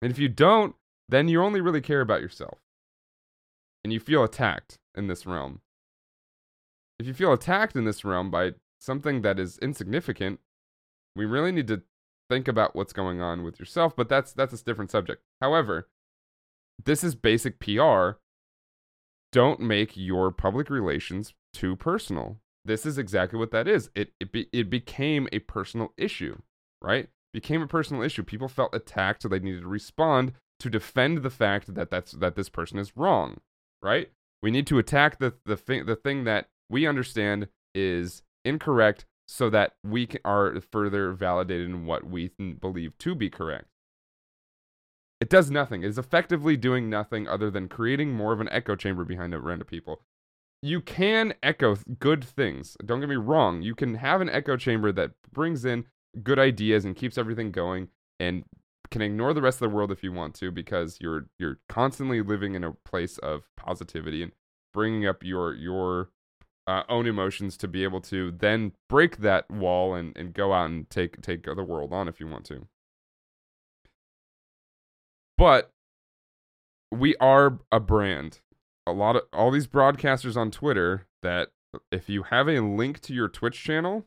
[0.01, 0.75] And if you don't,
[1.09, 2.59] then you only really care about yourself.
[3.83, 5.61] And you feel attacked in this realm.
[6.99, 10.39] If you feel attacked in this realm by something that is insignificant,
[11.15, 11.81] we really need to
[12.29, 15.23] think about what's going on with yourself, but that's that's a different subject.
[15.41, 15.87] However,
[16.83, 18.11] this is basic PR.
[19.31, 22.39] Don't make your public relations too personal.
[22.65, 23.89] This is exactly what that is.
[23.95, 26.37] It it, be, it became a personal issue,
[26.81, 27.09] right?
[27.33, 28.23] Became a personal issue.
[28.23, 32.35] People felt attacked, so they needed to respond to defend the fact that that's that
[32.35, 33.39] this person is wrong,
[33.81, 34.11] right?
[34.41, 39.49] We need to attack the the thing the thing that we understand is incorrect so
[39.49, 42.29] that we are further validated in what we
[42.61, 43.65] believe to be correct.
[45.19, 45.81] It does nothing.
[45.81, 49.39] It is effectively doing nothing other than creating more of an echo chamber behind a
[49.39, 50.01] random people.
[50.61, 52.77] You can echo good things.
[52.85, 53.63] Don't get me wrong.
[53.63, 55.85] You can have an echo chamber that brings in
[56.21, 57.87] good ideas and keeps everything going
[58.19, 58.43] and
[58.91, 62.21] can ignore the rest of the world if you want to because you're you're constantly
[62.21, 64.31] living in a place of positivity and
[64.75, 66.09] bringing up your your
[66.67, 70.69] uh, own emotions to be able to then break that wall and, and go out
[70.69, 72.67] and take take the world on if you want to.
[75.37, 75.71] But
[76.91, 78.39] we are a brand.
[78.85, 81.49] A lot of all these broadcasters on Twitter that
[81.91, 84.05] if you have a link to your Twitch channel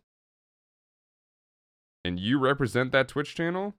[2.05, 3.75] and you represent that Twitch channel,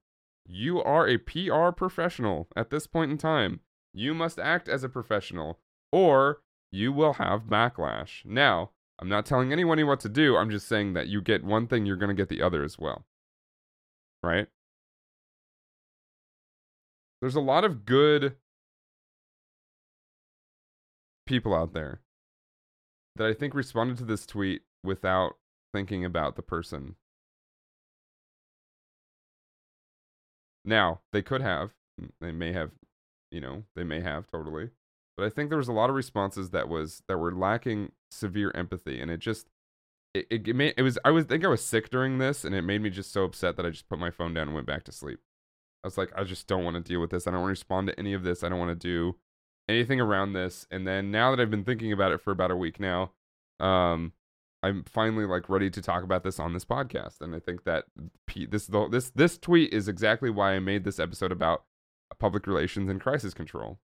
[0.46, 3.62] you are a PR professional at this point in time.
[3.94, 5.60] You must act as a professional
[5.92, 6.42] or
[6.72, 8.26] you will have backlash.
[8.26, 10.36] Now, I'm not telling anyone what to do.
[10.36, 12.80] I'm just saying that you get one thing, you're going to get the other as
[12.80, 13.06] well.
[14.24, 14.48] Right?
[17.22, 18.36] There's a lot of good
[21.26, 22.02] people out there
[23.16, 25.38] that I think responded to this tweet without
[25.74, 26.96] thinking about the person.
[30.64, 31.72] Now, they could have,
[32.20, 32.72] they may have
[33.32, 34.70] you know, they may have totally.
[35.18, 38.52] But I think there was a lot of responses that was that were lacking severe
[38.56, 39.48] empathy and it just
[40.14, 42.46] it, it, it made it was I was I think I was sick during this
[42.46, 44.54] and it made me just so upset that I just put my phone down and
[44.54, 45.20] went back to sleep.
[45.84, 47.28] I was like, I just don't want to deal with this.
[47.28, 48.44] I don't want to respond to any of this.
[48.44, 49.16] I don't want to do
[49.70, 50.68] anything around this.
[50.72, 53.12] And then now that I've been thinking about it for about a week now,
[53.60, 54.14] um,
[54.64, 57.22] I'm finally like ready to talk about this on this podcast.
[57.22, 57.86] And I think that
[58.50, 61.64] this this this tweet is exactly why I made this episode about
[62.20, 63.80] public relations and crisis control.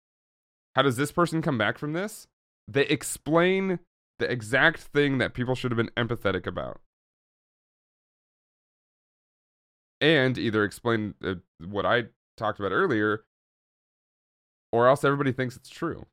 [0.75, 2.27] How does this person come back from this?
[2.67, 3.79] They explain
[4.19, 6.81] the exact thing that people should have been empathetic about.
[10.01, 12.05] And either explain uh, what I
[12.37, 13.23] talked about earlier,
[14.71, 16.07] or else everybody thinks it's true.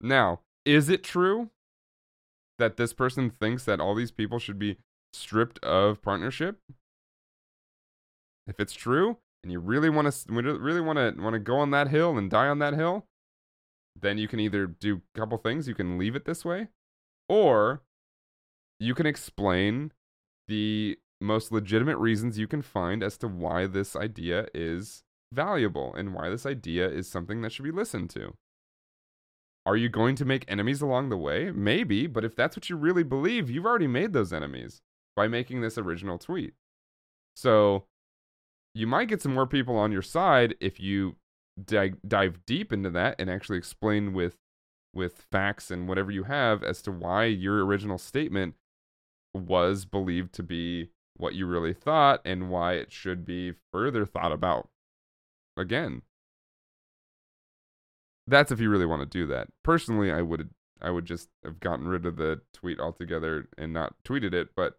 [0.00, 1.50] Now, is it true
[2.58, 4.78] that this person thinks that all these people should be
[5.12, 6.58] stripped of partnership?
[8.46, 11.70] If it's true, and you really want to really want to want to go on
[11.70, 13.06] that hill and die on that hill,
[14.00, 15.68] then you can either do a couple things.
[15.68, 16.68] You can leave it this way,
[17.28, 17.82] or
[18.78, 19.92] you can explain
[20.48, 26.14] the most legitimate reasons you can find as to why this idea is valuable and
[26.14, 28.34] why this idea is something that should be listened to.
[29.66, 31.50] Are you going to make enemies along the way?
[31.50, 34.80] Maybe, but if that's what you really believe, you've already made those enemies
[35.14, 36.54] by making this original tweet.
[37.36, 37.84] So
[38.74, 41.16] you might get some more people on your side if you
[41.62, 44.36] di- dive deep into that and actually explain with
[44.92, 48.54] with facts and whatever you have as to why your original statement
[49.32, 54.32] was believed to be what you really thought and why it should be further thought
[54.32, 54.68] about.
[55.56, 56.02] Again
[58.26, 59.48] that's if you really want to do that.
[59.62, 60.50] Personally i would
[60.80, 64.78] i would just have gotten rid of the tweet altogether and not tweeted it but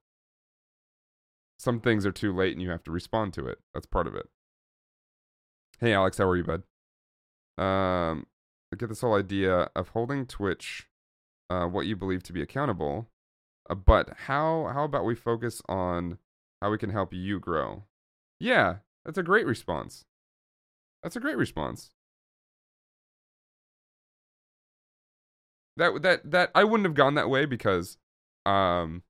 [1.61, 4.15] some things are too late and you have to respond to it that's part of
[4.15, 4.27] it
[5.79, 6.63] hey alex how are you bud
[7.57, 8.25] um,
[8.73, 10.87] I get this whole idea of holding Twitch,
[11.49, 13.09] uh, what you believe to be accountable.
[13.69, 16.17] Uh, but how how about we focus on
[16.61, 17.83] how we can help you grow?
[18.39, 20.05] Yeah, that's a great response.
[21.03, 21.91] That's a great response.
[25.77, 27.97] That that that I wouldn't have gone that way because
[28.45, 29.03] um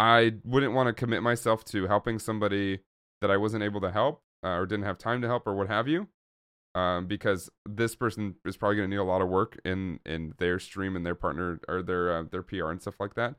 [0.00, 2.80] I wouldn't want to commit myself to helping somebody
[3.20, 5.68] that I wasn't able to help uh, or didn't have time to help or what
[5.68, 6.08] have you
[6.74, 10.32] um, because this person is probably going to need a lot of work in in
[10.38, 13.34] their stream and their partner or their uh, their PR and stuff like that.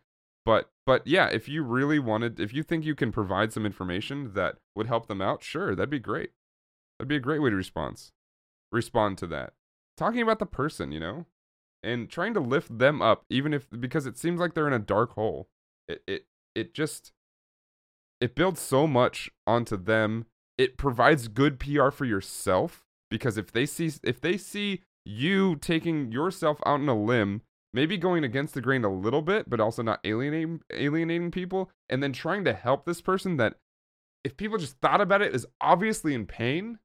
[0.45, 4.33] But but yeah, if you really wanted, if you think you can provide some information
[4.33, 6.29] that would help them out, sure, that'd be great.
[6.99, 8.11] That'd be a great way to respond
[8.71, 9.53] respond to that.
[9.97, 11.25] Talking about the person, you know,
[11.81, 14.79] and trying to lift them up, even if because it seems like they're in a
[14.79, 15.49] dark hole.
[15.87, 16.25] It it
[16.55, 17.11] it just
[18.19, 20.25] it builds so much onto them.
[20.57, 26.11] It provides good PR for yourself because if they see if they see you taking
[26.11, 27.41] yourself out on a limb
[27.73, 32.03] maybe going against the grain a little bit but also not alienating alienating people and
[32.03, 33.55] then trying to help this person that
[34.23, 36.77] if people just thought about it is obviously in pain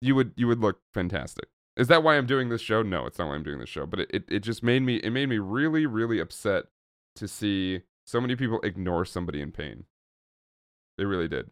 [0.00, 3.18] you would you would look fantastic is that why i'm doing this show no it's
[3.18, 5.28] not why i'm doing this show but it, it, it just made me it made
[5.28, 6.64] me really really upset
[7.16, 9.84] to see so many people ignore somebody in pain
[10.98, 11.50] they really did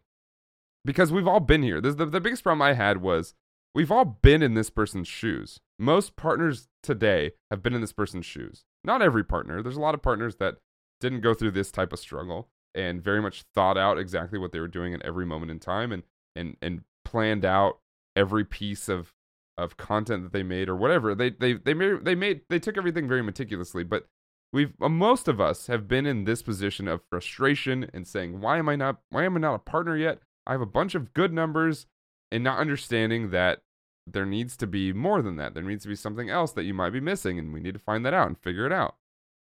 [0.85, 1.81] because we've all been here.
[1.81, 3.35] This, the, the biggest problem I had was
[3.75, 5.61] we've all been in this person's shoes.
[5.79, 8.65] Most partners today have been in this person's shoes.
[8.85, 9.63] Not every partner.
[9.63, 10.57] There's a lot of partners that
[11.01, 14.61] didn't go through this type of struggle and very much thought out exactly what they
[14.61, 16.05] were doing at every moment in time and
[16.35, 17.81] and and planned out
[18.17, 19.13] every piece of
[19.59, 21.15] of content that they made or whatever.
[21.15, 24.07] They they they made they made they took everything very meticulously, but
[24.53, 28.59] we've uh, most of us have been in this position of frustration and saying, "Why
[28.59, 30.21] am I not why am I not a partner yet?
[30.47, 31.87] I have a bunch of good numbers
[32.31, 33.61] and not understanding that
[34.07, 35.55] there needs to be more than that.
[35.55, 37.81] There needs to be something else that you might be missing, and we need to
[37.81, 38.97] find that out and figure it out.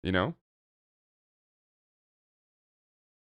[0.04, 0.36] You know?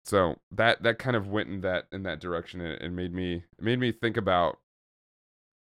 [0.05, 3.79] So that that kind of went in that in that direction and made me made
[3.79, 4.59] me think about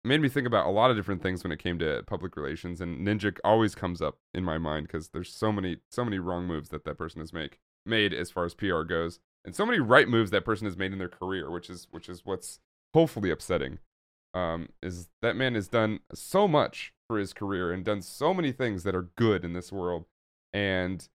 [0.03, 2.79] made me think about a lot of different things when it came to public relations
[2.81, 6.45] and ninja always comes up in my mind because there's so many so many wrong
[6.45, 9.79] moves that that person has make made as far as PR goes and so many
[9.79, 12.59] right moves that person has made in their career, which is which is what's
[12.93, 13.79] hopefully upsetting.
[14.33, 18.51] Um, is that man has done so much for his career and done so many
[18.51, 20.05] things that are good in this world,
[20.51, 21.07] and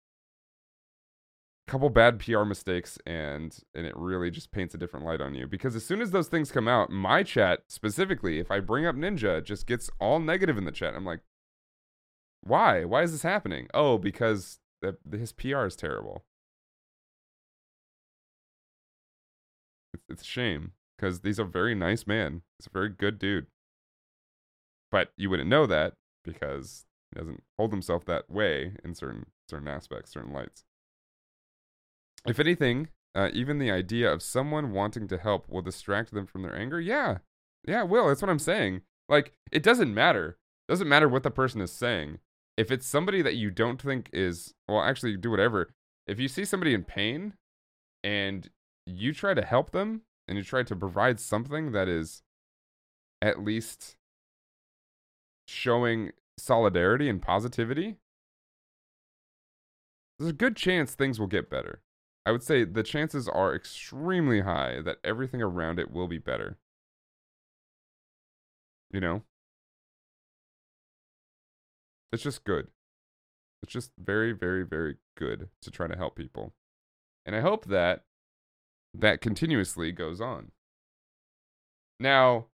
[1.66, 5.46] couple bad PR mistakes, and and it really just paints a different light on you.
[5.46, 8.96] Because as soon as those things come out, my chat specifically, if I bring up
[8.96, 10.94] Ninja, just gets all negative in the chat.
[10.94, 11.20] I'm like,
[12.42, 12.84] why?
[12.84, 13.68] Why is this happening?
[13.72, 16.24] Oh, because the, his PR is terrible.
[19.94, 22.42] it's, it's a shame because he's a very nice man.
[22.58, 23.46] He's a very good dude.
[24.90, 25.94] But you wouldn't know that
[26.24, 30.64] because he doesn't hold himself that way in certain certain aspects, certain lights.
[32.26, 36.42] If anything, uh, even the idea of someone wanting to help will distract them from
[36.42, 36.80] their anger.
[36.80, 37.18] Yeah,
[37.66, 38.08] yeah, it will.
[38.08, 38.82] That's what I'm saying.
[39.08, 40.38] Like, it doesn't matter.
[40.68, 42.18] It doesn't matter what the person is saying.
[42.56, 45.70] If it's somebody that you don't think is, well, actually, do whatever.
[46.06, 47.34] If you see somebody in pain
[48.04, 48.48] and
[48.86, 52.22] you try to help them and you try to provide something that is
[53.20, 53.96] at least
[55.46, 57.96] showing solidarity and positivity,
[60.18, 61.80] there's a good chance things will get better.
[62.24, 66.58] I would say the chances are extremely high that everything around it will be better.
[68.90, 69.22] You know?
[72.12, 72.68] It's just good.
[73.62, 76.52] It's just very, very, very good to try to help people.
[77.24, 78.04] And I hope that
[78.94, 80.50] that continuously goes on.
[81.98, 82.46] Now,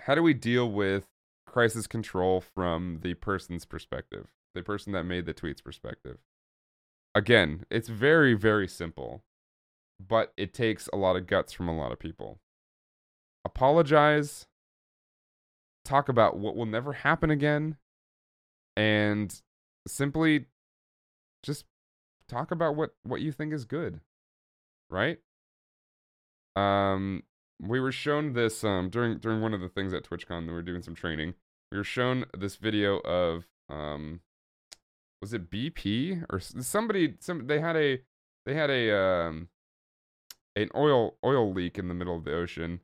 [0.00, 1.04] how do we deal with
[1.46, 6.18] crisis control from the person's perspective, the person that made the tweet's perspective?
[7.14, 9.24] Again, it's very, very simple,
[9.98, 12.40] but it takes a lot of guts from a lot of people.
[13.44, 14.46] Apologize,
[15.84, 17.76] talk about what will never happen again,
[18.76, 19.42] and
[19.88, 20.46] simply
[21.42, 21.64] just
[22.28, 24.00] talk about what, what you think is good,
[24.88, 25.18] right?
[26.54, 27.24] Um,
[27.60, 30.46] we were shown this um during during one of the things at TwitchCon.
[30.46, 31.34] We were doing some training.
[31.70, 34.20] We were shown this video of um
[35.20, 38.00] was it BP or somebody some they had a
[38.46, 39.48] they had a um
[40.56, 42.80] an oil oil leak in the middle of the ocean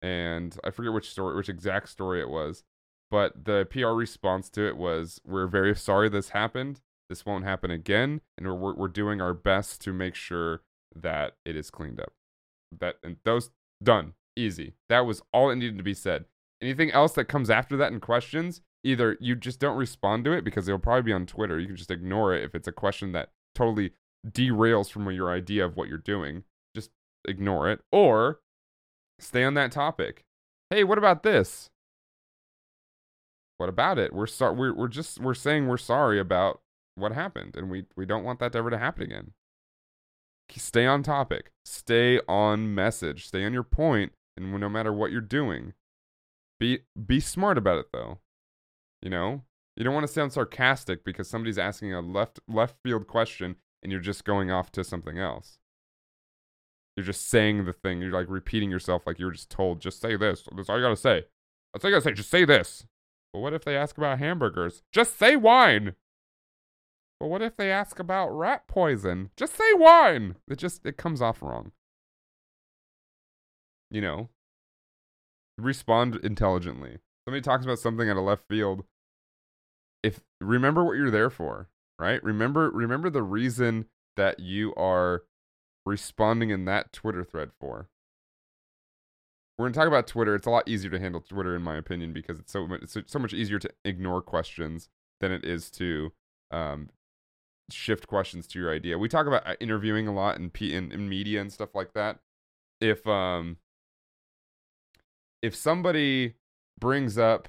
[0.00, 2.64] and I forget which story which exact story it was
[3.12, 6.80] but the PR response to it was we're very sorry this happened.
[7.10, 10.62] This won't happen again and we're we're doing our best to make sure
[10.96, 12.14] that it is cleaned up.
[12.80, 13.50] That and those
[13.82, 14.14] done.
[14.34, 14.72] Easy.
[14.88, 16.24] That was all it needed to be said.
[16.62, 20.44] Anything else that comes after that in questions either you just don't respond to it
[20.44, 21.58] because it'll probably be on Twitter.
[21.58, 23.92] You can just ignore it if it's a question that totally
[24.26, 26.44] derails from your idea of what you're doing.
[26.74, 26.90] Just
[27.26, 28.40] ignore it or
[29.18, 30.24] stay on that topic.
[30.70, 31.70] Hey, what about this?
[33.58, 34.12] What about it?
[34.12, 34.56] We're sorry.
[34.56, 36.60] We're we're just we're saying we're sorry about
[36.96, 39.32] what happened, and we we don't want that to ever to happen again.
[40.50, 41.50] Stay on topic.
[41.64, 43.26] Stay on message.
[43.28, 45.74] Stay on your point, and no matter what you're doing,
[46.58, 48.18] be be smart about it though.
[49.02, 49.42] You know,
[49.76, 53.90] you don't want to sound sarcastic because somebody's asking a left left field question and
[53.90, 55.58] you're just going off to something else.
[56.96, 58.00] You're just saying the thing.
[58.00, 59.80] You're like repeating yourself like you were just told.
[59.80, 60.46] Just say this.
[60.54, 61.24] That's all you gotta say.
[61.72, 62.12] That's all you gotta say.
[62.12, 62.86] Just say this.
[63.32, 64.82] But what if they ask about hamburgers?
[64.92, 65.94] Just say wine.
[67.18, 69.30] But what if they ask about rat poison?
[69.36, 70.36] Just say wine.
[70.48, 71.72] It just it comes off wrong.
[73.90, 74.28] You know.
[75.58, 76.98] Respond intelligently.
[77.26, 78.84] Somebody talks about something at a left field
[80.02, 81.68] if remember what you're there for,
[81.98, 82.22] right?
[82.22, 85.22] Remember remember the reason that you are
[85.86, 87.88] responding in that Twitter thread for.
[89.56, 90.34] We're going to talk about Twitter.
[90.34, 93.12] It's a lot easier to handle Twitter in my opinion because it's so much, it's
[93.12, 94.88] so much easier to ignore questions
[95.20, 96.12] than it is to
[96.50, 96.88] um,
[97.70, 98.98] shift questions to your idea.
[98.98, 101.92] We talk about uh, interviewing a lot in, P- in in media and stuff like
[101.92, 102.18] that.
[102.80, 103.58] If um
[105.42, 106.34] if somebody
[106.78, 107.48] brings up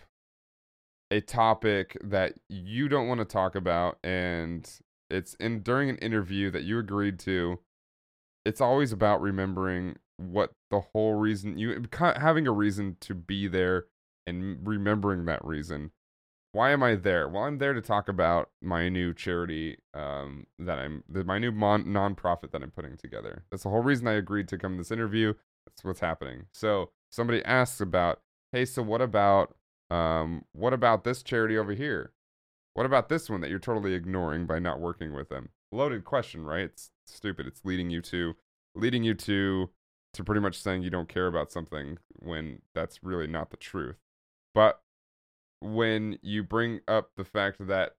[1.11, 6.49] a topic that you don't want to talk about and it's in during an interview
[6.49, 7.59] that you agreed to
[8.45, 13.85] it's always about remembering what the whole reason you having a reason to be there
[14.25, 15.91] and remembering that reason.
[16.51, 17.27] Why am i there?
[17.27, 21.85] Well i'm there to talk about my new charity um, that i'm my new mon-
[21.85, 23.45] nonprofit that i'm putting together.
[23.49, 25.33] That's the whole reason i agreed to come to this interview.
[25.65, 26.45] That's what's happening.
[26.51, 28.19] So somebody asks about
[28.53, 29.55] hey so what about
[29.89, 32.13] um, what about this charity over here?
[32.73, 35.49] What about this one that you're totally ignoring by not working with them?
[35.71, 36.65] Loaded question, right?
[36.65, 37.45] It's stupid.
[37.45, 38.35] It's leading you to
[38.75, 39.69] leading you to
[40.13, 43.97] to pretty much saying you don't care about something when that's really not the truth.
[44.53, 44.81] But
[45.59, 47.95] when you bring up the fact that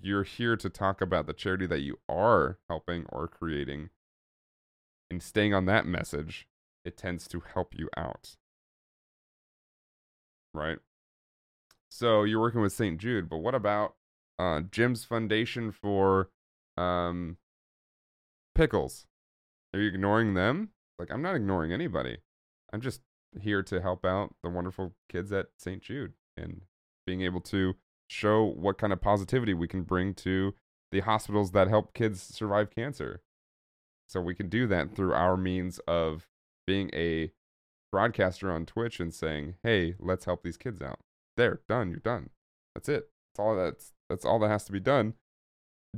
[0.00, 3.90] you're here to talk about the charity that you are helping or creating
[5.10, 6.48] and staying on that message,
[6.84, 8.36] it tends to help you out
[10.54, 10.78] right?
[11.88, 12.98] So you're working with St.
[12.98, 13.94] Jude, but what about
[14.38, 16.30] uh, Jim's Foundation for
[16.76, 17.36] um,
[18.54, 19.06] Pickles?
[19.74, 20.70] Are you ignoring them?
[20.98, 22.18] Like, I'm not ignoring anybody.
[22.72, 23.02] I'm just
[23.40, 25.82] here to help out the wonderful kids at St.
[25.82, 26.62] Jude and
[27.06, 27.74] being able to
[28.08, 30.54] show what kind of positivity we can bring to
[30.90, 33.22] the hospitals that help kids survive cancer.
[34.08, 36.28] So we can do that through our means of
[36.66, 37.32] being a
[37.92, 40.98] broadcaster on Twitch and saying, "Hey, let's help these kids out."
[41.36, 41.90] There, done.
[41.90, 42.30] You're done.
[42.74, 43.10] That's it.
[43.30, 45.14] That's all that's that's all that has to be done.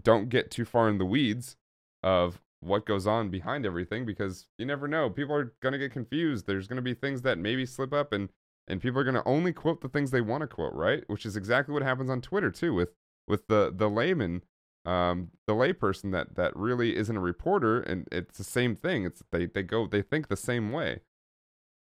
[0.01, 1.57] Don't get too far in the weeds
[2.03, 5.09] of what goes on behind everything because you never know.
[5.09, 6.47] People are gonna get confused.
[6.47, 8.28] There's gonna be things that maybe slip up and
[8.66, 11.05] and people are gonna only quote the things they want to quote, right?
[11.07, 12.90] Which is exactly what happens on Twitter too with
[13.26, 14.42] with the the layman
[14.86, 19.05] um, the layperson that that really isn't a reporter, and it's the same thing.
[19.05, 21.01] It's they they go they think the same way.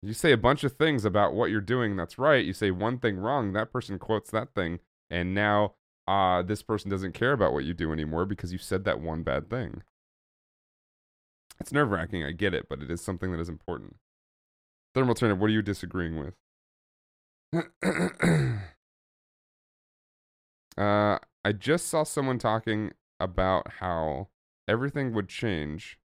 [0.05, 2.45] You say a bunch of things about what you're doing that's right.
[2.45, 4.79] You say one thing wrong, that person quotes that thing,
[5.09, 5.73] and now
[6.07, 9.23] uh, this person doesn't care about what you do anymore because you said that one
[9.23, 9.81] bad thing.
[11.59, 13.95] It's nerve wracking, I get it, but it is something that is important.
[14.93, 16.35] Thermal Turner, what are you disagreeing with?
[20.77, 24.27] uh, I just saw someone talking about how
[24.67, 25.97] everything would change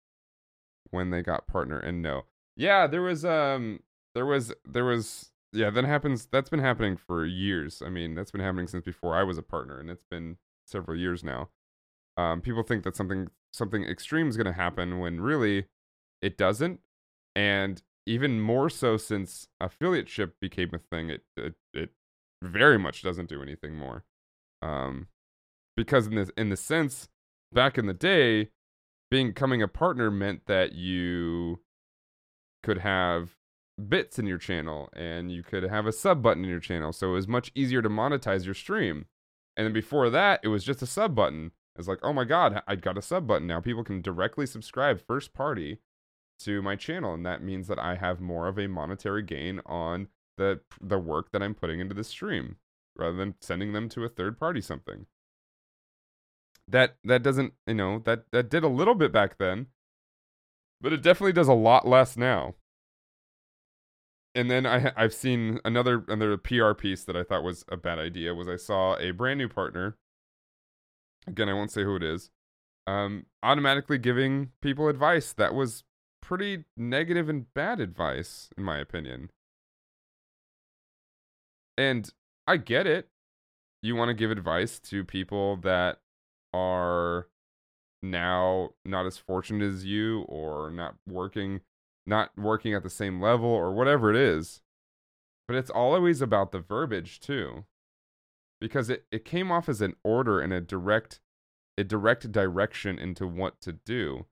[0.89, 2.23] when they got partner and no.
[2.55, 3.81] Yeah, there was um
[4.15, 7.81] there was there was yeah, that happens that's been happening for years.
[7.85, 10.97] I mean, that's been happening since before I was a partner and it's been several
[10.97, 11.49] years now.
[12.17, 15.65] Um people think that something something extreme is going to happen when really
[16.21, 16.79] it doesn't
[17.35, 21.89] and even more so since affiliateship became a thing, it it, it
[22.43, 24.03] very much doesn't do anything more.
[24.61, 25.07] Um
[25.77, 27.09] because in this in the sense
[27.53, 28.49] back in the day
[29.09, 31.59] becoming a partner meant that you
[32.63, 33.35] could have
[33.89, 37.09] bits in your channel and you could have a sub button in your channel so
[37.09, 39.05] it was much easier to monetize your stream.
[39.57, 41.51] And then before that it was just a sub button.
[41.77, 43.47] It's like oh my god i got a sub button.
[43.47, 45.79] Now people can directly subscribe first party
[46.39, 50.07] to my channel and that means that i have more of a monetary gain on
[50.37, 52.55] the the work that i'm putting into the stream
[52.95, 55.05] rather than sending them to a third party something.
[56.67, 59.67] That that doesn't you know that that did a little bit back then
[60.81, 62.55] but it definitely does a lot less now
[64.35, 67.99] and then I I've seen another another PR piece that I thought was a bad
[67.99, 69.97] idea was I saw a brand new partner.
[71.27, 72.31] Again I won't say who it is.
[72.87, 75.83] Um automatically giving people advice that was
[76.21, 79.31] pretty negative and bad advice in my opinion.
[81.77, 82.09] And
[82.47, 83.09] I get it.
[83.81, 85.99] You want to give advice to people that
[86.53, 87.27] are
[88.03, 91.61] now not as fortunate as you or not working
[92.05, 94.61] not working at the same level or whatever it is
[95.51, 97.65] but it's always about the verbiage too.
[98.61, 101.19] Because it, it came off as an order and a direct
[101.77, 104.27] a direct direction into what to do.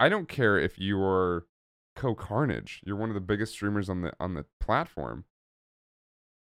[0.00, 1.46] I don't care if you're
[1.96, 5.26] CohhCarnage you're one of the biggest streamers on the on the platform.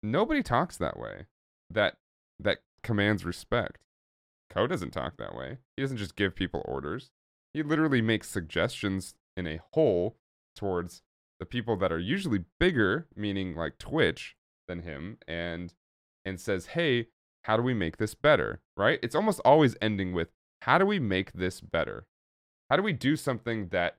[0.02, 1.26] Nobody talks that way.
[1.70, 1.98] That
[2.40, 3.84] that commands respect.
[4.50, 5.58] Cohh doesn't talk that way.
[5.76, 7.12] He doesn't just give people orders.
[7.54, 10.16] He literally makes suggestions in a whole
[10.54, 11.02] towards
[11.38, 14.36] the people that are usually bigger, meaning like Twitch,
[14.68, 15.74] than him, and
[16.24, 17.08] and says, "Hey,
[17.44, 18.98] how do we make this better?" Right?
[19.02, 20.30] It's almost always ending with,
[20.62, 22.06] "How do we make this better?
[22.70, 23.98] How do we do something that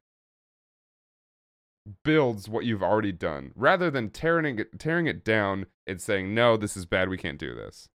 [2.03, 6.55] builds what you've already done, rather than tearing it tearing it down and saying, "No,
[6.57, 7.09] this is bad.
[7.09, 7.89] We can't do this."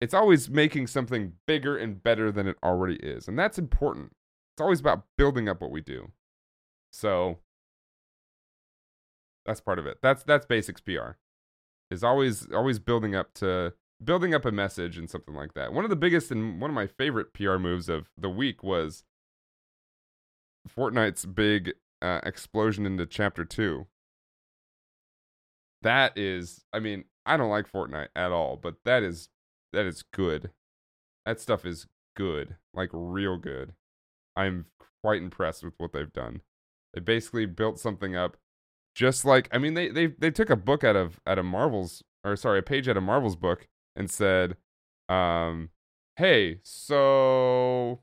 [0.00, 3.28] It's always making something bigger and better than it already is.
[3.28, 4.16] And that's important.
[4.54, 6.12] It's always about building up what we do.
[6.92, 7.38] So
[9.44, 9.98] that's part of it.
[10.02, 11.12] That's that's basics PR.
[11.90, 15.72] Is always always building up to building up a message and something like that.
[15.72, 19.04] One of the biggest and one of my favorite PR moves of the week was
[20.68, 23.86] Fortnite's big uh, explosion into Chapter Two.
[25.82, 29.28] That is, I mean, I don't like Fortnite at all, but that is
[29.72, 30.50] that is good.
[31.26, 31.86] That stuff is
[32.16, 33.74] good, like real good.
[34.36, 34.66] I'm
[35.02, 36.42] quite impressed with what they've done.
[36.94, 38.36] They basically built something up
[38.94, 42.02] just like I mean they they they took a book out of out of Marvel's
[42.24, 43.66] or sorry, a page out of Marvel's book
[43.96, 44.56] and said
[45.08, 45.70] um
[46.16, 48.00] hey, so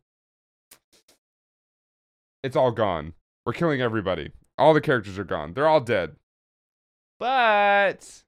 [2.43, 3.13] it's all gone.
[3.45, 4.31] We're killing everybody.
[4.57, 5.53] All the characters are gone.
[5.53, 6.15] They're all dead.
[7.19, 8.23] But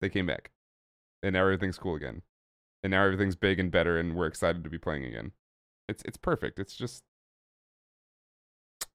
[0.00, 0.50] they came back
[1.22, 2.22] and now everything's cool again.
[2.82, 5.32] And now everything's big and better and we're excited to be playing again.
[5.88, 6.58] It's it's perfect.
[6.58, 7.04] It's just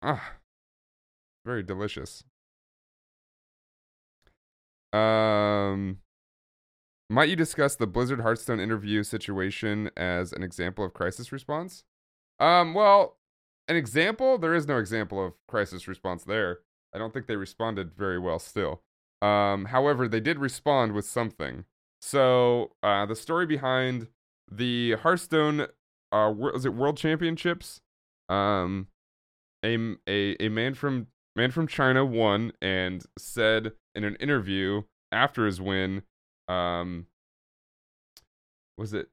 [0.02, 0.34] ah
[1.45, 2.24] very delicious.
[4.93, 5.99] Um
[7.10, 11.84] might you discuss the Blizzard Hearthstone interview situation as an example of crisis response?
[12.39, 13.18] Um well,
[13.68, 16.60] an example, there is no example of crisis response there.
[16.93, 18.82] I don't think they responded very well still.
[19.22, 21.66] Um, however, they did respond with something.
[22.02, 24.08] So uh, the story behind
[24.52, 25.68] the Hearthstone,
[26.12, 27.82] uh, was it World Championships?
[28.28, 28.88] Um,
[29.64, 35.45] a, a a man from man from China won and said in an interview after
[35.45, 36.03] his win,
[36.47, 37.07] um,
[38.78, 39.09] was it?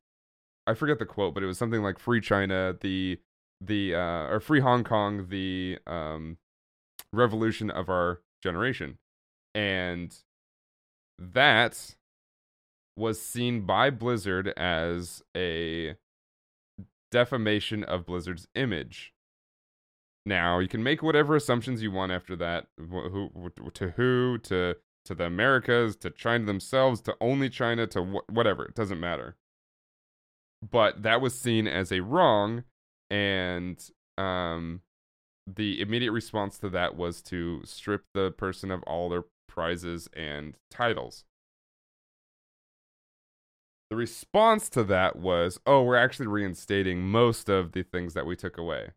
[0.67, 3.21] I forget the quote, but it was something like "Free China," the
[3.61, 6.39] the uh, or "Free Hong Kong," the um,
[7.13, 8.99] revolution of our generation,
[9.55, 10.17] and
[11.19, 11.97] that
[12.97, 15.97] was seen by Blizzard as a
[17.11, 19.15] defamation of Blizzard's image.
[20.29, 22.67] Now you can make whatever assumptions you want after that.
[22.77, 24.77] Who, to who, to
[25.07, 28.67] to the Americas, to China themselves, to only China, to wh- whatever.
[28.67, 29.37] It doesn't matter.
[30.61, 32.65] But that was seen as a wrong,
[33.09, 33.83] and
[34.19, 34.83] um,
[35.47, 40.57] the immediate response to that was to strip the person of all their prizes and
[40.71, 41.25] titles.
[43.89, 48.37] The response to that was, oh, we're actually reinstating most of the things that we
[48.37, 48.91] took away.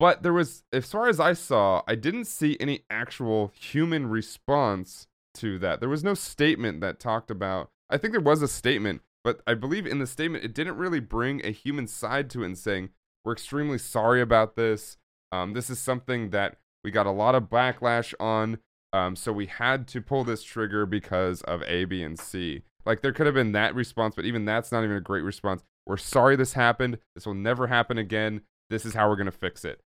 [0.00, 5.06] But there was, as far as I saw, I didn't see any actual human response
[5.34, 5.80] to that.
[5.80, 9.54] There was no statement that talked about, I think there was a statement, but I
[9.54, 12.90] believe in the statement, it didn't really bring a human side to it and saying,
[13.24, 14.96] we're extremely sorry about this.
[15.32, 18.58] Um, this is something that we got a lot of backlash on.
[18.92, 22.62] Um, so we had to pull this trigger because of A, B, and C.
[22.84, 25.62] Like there could have been that response, but even that's not even a great response.
[25.86, 26.98] We're sorry this happened.
[27.14, 28.42] This will never happen again.
[28.70, 29.80] This is how we're going to fix it.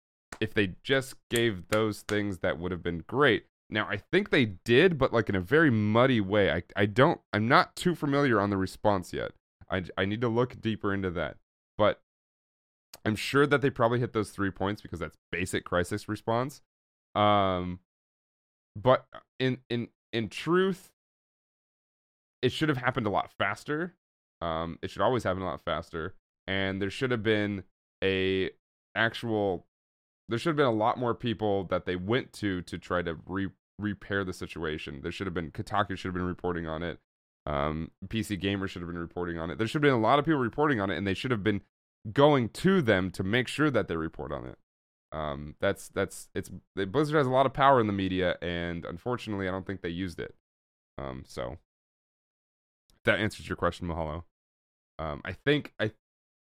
[0.41, 3.47] If they just gave those things, that would have been great.
[3.71, 6.51] Now, I think they did, but like in a very muddy way.
[6.51, 9.33] I, I don't, I'm not too familiar on the response yet.
[9.71, 11.37] I, I need to look deeper into that.
[11.77, 12.01] But
[13.05, 16.63] I'm sure that they probably hit those three points because that's basic crisis response.
[17.15, 17.81] Um,
[18.77, 19.07] but
[19.39, 20.91] in in in truth,
[22.43, 23.95] it should have happened a lot faster.
[24.41, 26.15] Um, it should always happen a lot faster,
[26.47, 27.65] and there should have been
[28.03, 28.51] a
[28.95, 29.67] actual.
[30.29, 33.17] There should have been a lot more people that they went to to try to
[33.27, 35.01] re- repair the situation.
[35.03, 36.99] There should have been Kotaku should have been reporting on it.
[37.47, 39.59] Um, PC Gamer should have been reporting on it.
[39.59, 41.45] There should have been a lot of people reporting on it, and they should have
[41.45, 41.61] been
[42.13, 44.59] going to them to make sure that they report on it.
[45.13, 49.47] Um, that's that's it's Blizzard has a lot of power in the media, and unfortunately,
[49.47, 50.35] I don't think they used it.
[50.99, 51.59] Um, so
[53.05, 54.25] that answers your question, Mahalo.
[54.99, 55.93] Um, I think I,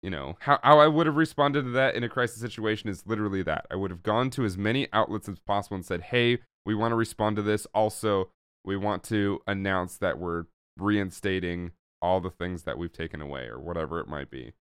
[0.03, 3.07] you know, how how I would have responded to that in a crisis situation is
[3.07, 6.39] literally that I would have gone to as many outlets as possible and said, "Hey,
[6.65, 7.67] we want to respond to this.
[7.75, 8.31] Also,
[8.65, 10.45] we want to announce that we're
[10.77, 14.53] reinstating all the things that we've taken away, or whatever it might be."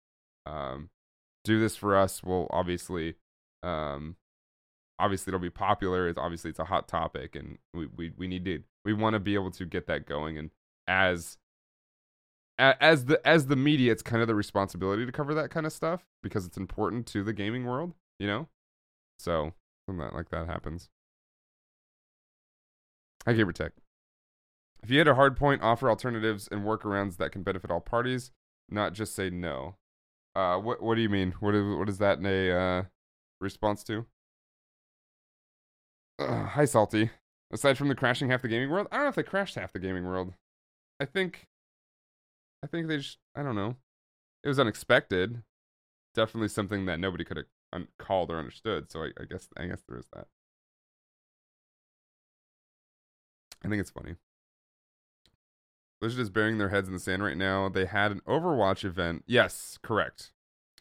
[0.45, 0.89] Um,
[1.43, 2.23] do this for us.
[2.23, 3.15] We'll obviously,
[3.63, 4.15] um,
[4.99, 6.07] obviously it'll be popular.
[6.07, 9.19] It's obviously it's a hot topic, and we we we need to we want to
[9.19, 10.37] be able to get that going.
[10.37, 10.49] And
[10.87, 11.37] as
[12.59, 15.73] as the as the media, it's kind of the responsibility to cover that kind of
[15.73, 18.47] stuff because it's important to the gaming world, you know.
[19.19, 19.53] So
[19.85, 20.89] something that like that happens.
[23.25, 23.73] Gamer Tech.
[24.81, 28.31] If you had a hard point, offer alternatives and workarounds that can benefit all parties,
[28.69, 29.75] not just say no.
[30.35, 31.33] Uh, what what do you mean?
[31.39, 32.83] What is what is that in a uh,
[33.41, 34.05] response to?
[36.19, 37.11] Uh, hi, Salty.
[37.51, 39.71] Aside from the crashing half the gaming world, I don't know if they crashed half
[39.71, 40.33] the gaming world.
[40.99, 41.47] I think,
[42.63, 43.75] I think they just, I don't know.
[44.43, 45.43] It was unexpected.
[46.15, 48.91] Definitely something that nobody could have un- called or understood.
[48.91, 50.27] So I, I guess, I guess there is that.
[53.63, 54.15] I think it's funny.
[55.99, 57.69] Blizzard is burying their heads in the sand right now.
[57.69, 59.23] They had an Overwatch event.
[59.25, 60.31] Yes, correct.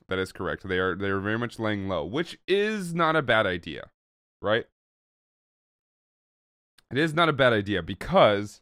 [0.09, 0.69] That is correct.
[0.69, 3.91] They are they are very much laying low, which is not a bad idea,
[4.41, 4.67] right?
[6.91, 8.61] It is not a bad idea because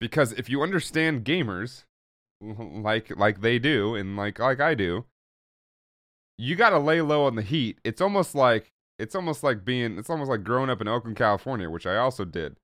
[0.00, 1.84] because if you understand gamers
[2.40, 5.04] like like they do and like like I do,
[6.36, 7.78] you got to lay low on the heat.
[7.84, 11.68] It's almost like it's almost like being it's almost like growing up in Oakland, California,
[11.70, 12.56] which I also did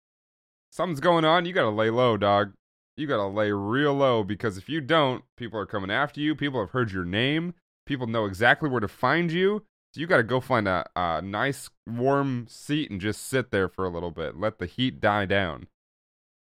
[0.75, 2.53] something's going on, you gotta lay low, dog.
[2.97, 6.35] You gotta lay real low because if you don't, people are coming after you.
[6.35, 7.55] People have heard your name.
[7.87, 9.65] People know exactly where to find you.
[9.93, 13.85] So you gotta go find a, a nice warm seat and just sit there for
[13.85, 14.37] a little bit.
[14.37, 15.69] Let the heat die down.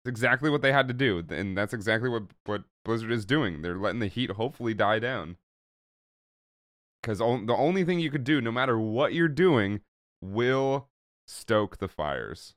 [0.05, 3.61] Exactly what they had to do, and that's exactly what what Blizzard is doing.
[3.61, 5.37] They're letting the heat hopefully die down.
[7.01, 9.81] Because the only thing you could do, no matter what you're doing,
[10.21, 10.89] will
[11.27, 12.55] stoke the fires.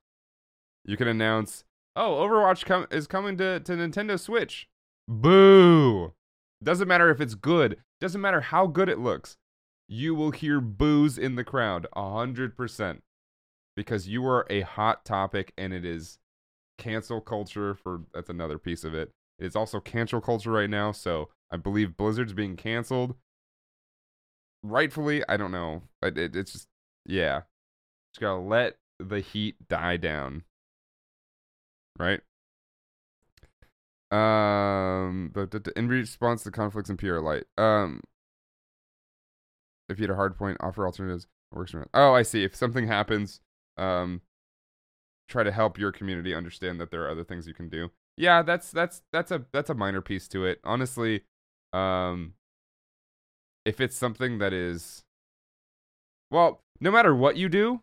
[0.84, 1.64] You can announce,
[1.94, 4.68] "Oh, Overwatch com- is coming to, to Nintendo Switch."
[5.06, 6.14] Boo!
[6.62, 7.82] Doesn't matter if it's good.
[8.00, 9.36] Doesn't matter how good it looks.
[9.86, 13.02] You will hear boos in the crowd, hundred percent,
[13.76, 16.18] because you are a hot topic, and it is
[16.78, 17.74] cancel culture.
[17.74, 19.10] For that's another piece of it.
[19.38, 20.92] It is also cancel culture right now.
[20.92, 23.14] So I believe Blizzard's being canceled.
[24.62, 25.82] Rightfully, I don't know.
[26.02, 26.68] It, it, it's just
[27.06, 27.42] yeah.
[28.12, 30.44] Just gotta let the heat die down.
[31.98, 32.20] Right?
[34.10, 37.44] Um, but in response to conflicts in PR light.
[37.58, 38.00] Um,
[39.88, 41.26] if you had a hard point, offer alternatives.
[41.52, 41.88] Works around.
[41.94, 42.42] Oh, I see.
[42.42, 43.40] If something happens,
[43.76, 44.22] um,
[45.28, 47.90] try to help your community understand that there are other things you can do.
[48.16, 50.60] Yeah, that's that's that's a that's a minor piece to it.
[50.64, 51.22] Honestly,
[51.72, 52.34] um,
[53.64, 55.04] if it's something that is,
[56.30, 57.80] well, no matter what you do,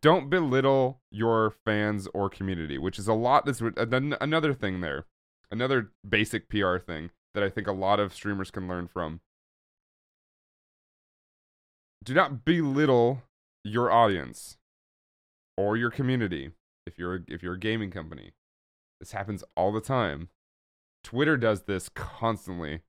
[0.00, 3.46] don't belittle your fans or community, which is a lot.
[3.46, 5.04] That's another thing there
[5.54, 9.20] another basic PR thing that I think a lot of streamers can learn from.
[12.04, 13.22] Do not belittle
[13.62, 14.58] your audience
[15.56, 16.50] or your community
[16.86, 18.32] if you're if you're a gaming company.
[19.00, 20.28] This happens all the time.
[21.02, 22.80] Twitter does this constantly.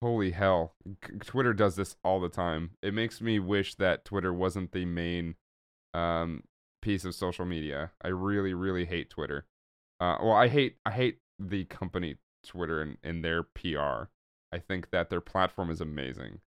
[0.00, 0.74] Holy hell.
[1.24, 2.70] Twitter does this all the time.
[2.82, 5.34] It makes me wish that Twitter wasn't the main
[5.92, 6.44] um,
[6.80, 7.90] piece of social media.
[8.02, 9.46] I really, really hate Twitter.
[10.00, 12.16] Uh, well, I hate I hate the company
[12.46, 14.08] Twitter and, and their PR.
[14.52, 16.40] I think that their platform is amazing.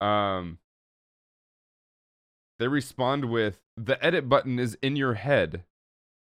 [0.00, 0.58] Um,
[2.58, 5.64] they respond with the edit button is in your head,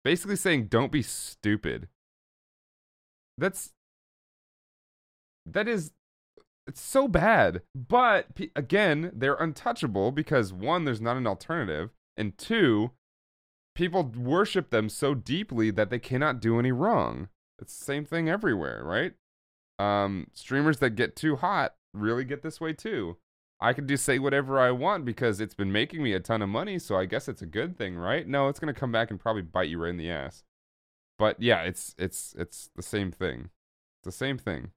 [0.03, 1.88] basically saying don't be stupid.
[3.38, 3.72] That's
[5.45, 5.91] that is
[6.67, 7.61] it's so bad.
[7.76, 12.91] But again, they're untouchable because one, there's not an alternative, and two,
[13.76, 17.30] people worship them so deeply that they cannot do any wrong.
[17.59, 19.13] It's the same thing everywhere, right?
[19.80, 23.17] Um, streamers that get too hot really get this way too.
[23.62, 26.49] I can just say whatever I want because it's been making me a ton of
[26.49, 28.28] money, so I guess it's a good thing, right?
[28.28, 30.43] No, it's gonna come back and probably bite you right in the ass.
[31.20, 33.51] But yeah, it's it's it's the same thing.
[33.99, 34.72] It's the same thing.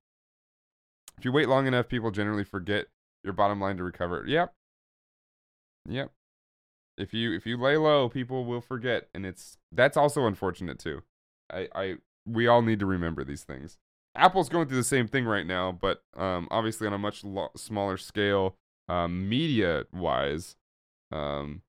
[1.17, 2.89] If you wait long enough, people generally forget
[3.23, 4.25] your bottom line to recover.
[4.27, 4.53] Yep.
[5.89, 6.11] Yep.
[6.99, 11.03] If you if you lay low, people will forget, and it's that's also unfortunate too.
[11.51, 11.95] I I
[12.27, 13.79] we all need to remember these things.
[14.15, 17.51] Apple's going through the same thing right now, but um, obviously on a much lo-
[17.57, 18.57] smaller scale,
[18.89, 20.57] um, media wise.
[21.13, 21.63] Um,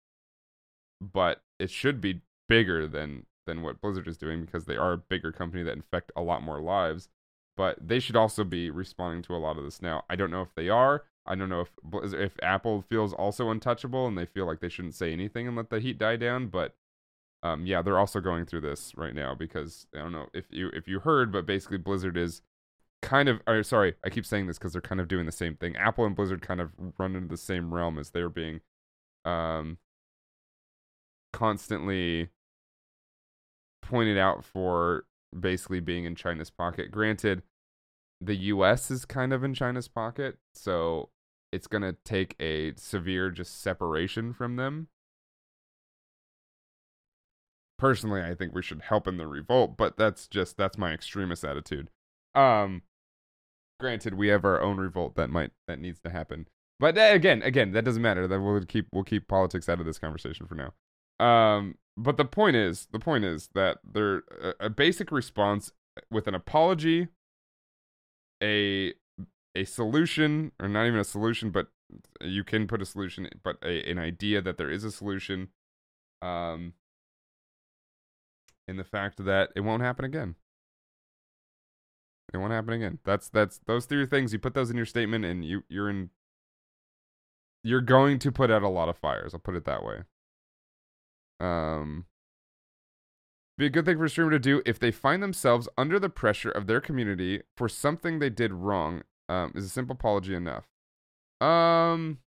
[1.01, 4.97] but it should be bigger than than what Blizzard is doing because they are a
[4.97, 7.09] bigger company that infect a lot more lives.
[7.55, 10.03] But they should also be responding to a lot of this now.
[10.09, 11.03] I don't know if they are.
[11.25, 14.95] I don't know if if Apple feels also untouchable and they feel like they shouldn't
[14.95, 16.47] say anything and let the heat die down.
[16.47, 16.75] But
[17.43, 20.69] um, yeah, they're also going through this right now because I don't know if you
[20.73, 22.41] if you heard, but basically Blizzard is
[23.05, 25.55] kind of or sorry, I keep saying this because they're kind of doing the same
[25.55, 25.77] thing.
[25.77, 28.61] Apple and Blizzard kind of run into the same realm as they're being
[29.23, 29.77] um,
[31.31, 32.29] constantly
[33.83, 35.05] pointed out for
[35.39, 36.89] basically being in China's pocket.
[36.89, 37.43] Granted,
[38.19, 41.09] the US is kind of in China's pocket, so
[41.51, 44.87] it's going to take a severe just separation from them
[47.77, 51.43] personally i think we should help in the revolt but that's just that's my extremist
[51.43, 51.89] attitude
[52.35, 52.81] um
[53.79, 56.47] granted we have our own revolt that might that needs to happen.
[56.79, 58.27] But uh, again again that doesn't matter.
[58.27, 60.73] That we'll keep we'll keep politics out of this conversation for now.
[61.25, 65.71] Um but the point is the point is that there a, a basic response
[66.11, 67.07] with an apology
[68.43, 68.93] a
[69.55, 71.67] a solution or not even a solution but
[72.19, 75.47] you can put a solution but a, an idea that there is a solution
[76.21, 76.73] um
[78.67, 80.35] in the fact that it won't happen again.
[82.33, 82.99] It won't happen again.
[83.05, 84.33] That's that's those three things.
[84.33, 86.09] You put those in your statement, and you you're in.
[87.63, 89.33] You're going to put out a lot of fires.
[89.33, 90.03] I'll put it that way.
[91.39, 92.05] Um,
[93.57, 96.09] be a good thing for a streamer to do if they find themselves under the
[96.09, 99.03] pressure of their community for something they did wrong.
[99.29, 100.65] Um, is a simple apology enough?
[101.41, 102.19] Um,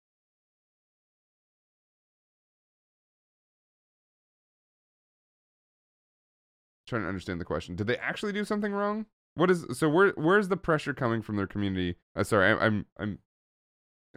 [6.87, 7.77] trying to understand the question.
[7.77, 9.07] Did they actually do something wrong?
[9.37, 9.89] What is so?
[9.91, 11.97] Where where's the pressure coming from their community?
[12.17, 13.19] Uh, sorry, I, I'm I'm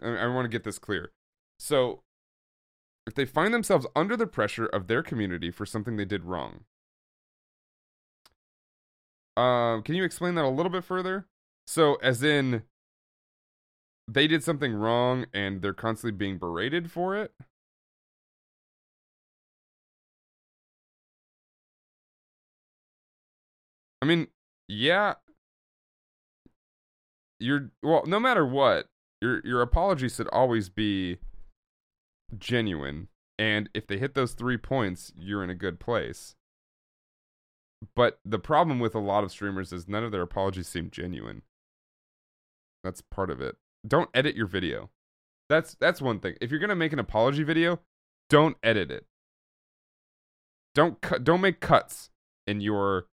[0.02, 1.12] I, want to get this clear.
[1.58, 2.02] So,
[3.06, 6.64] if they find themselves under the pressure of their community for something they did wrong,
[9.36, 11.26] um, can you explain that a little bit further?
[11.66, 12.62] So, as in,
[14.08, 17.32] they did something wrong and they're constantly being berated for it.
[24.02, 24.28] I mean,
[24.70, 25.14] yeah.
[27.40, 28.86] You're well, no matter what,
[29.20, 31.18] your your apology should always be
[32.38, 33.08] genuine.
[33.38, 36.36] And if they hit those 3 points, you're in a good place.
[37.96, 41.42] But the problem with a lot of streamers is none of their apologies seem genuine.
[42.84, 43.56] That's part of it.
[43.86, 44.90] Don't edit your video.
[45.48, 46.36] That's that's one thing.
[46.40, 47.80] If you're to make an apology video,
[48.28, 49.06] don't edit it.
[50.74, 52.10] don't cut don't make cuts
[52.46, 53.06] in your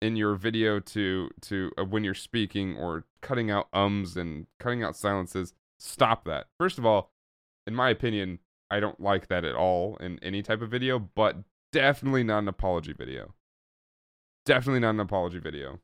[0.00, 4.82] in your video to to uh, when you're speaking or cutting out ums and cutting
[4.82, 6.46] out silences stop that.
[6.58, 7.10] First of all
[7.66, 8.38] in my opinion
[8.70, 11.36] i don't like that at all in any type of video but
[11.72, 13.34] definitely not an apology video.
[14.44, 15.80] Definitely not an apology video.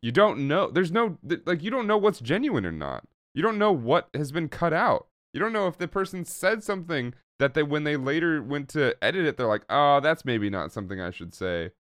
[0.00, 3.04] You don't know there's no like you don't know what's genuine or not.
[3.34, 5.06] You don't know what has been cut out.
[5.32, 8.94] You don't know if the person said something that they when they later went to
[9.02, 11.72] edit it they're like oh that's maybe not something i should say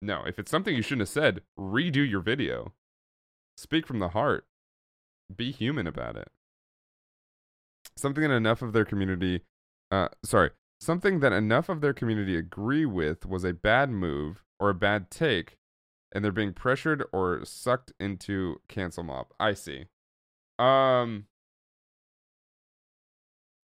[0.00, 2.72] no if it's something you shouldn't have said redo your video
[3.56, 4.46] speak from the heart
[5.34, 6.28] be human about it
[7.96, 9.42] something that enough of their community
[9.90, 14.70] uh sorry something that enough of their community agree with was a bad move or
[14.70, 15.56] a bad take
[16.12, 19.86] and they're being pressured or sucked into cancel mob i see
[20.58, 21.26] um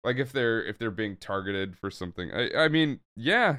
[0.04, 2.32] like if they're if they're being targeted for something.
[2.32, 3.58] I I mean, yeah.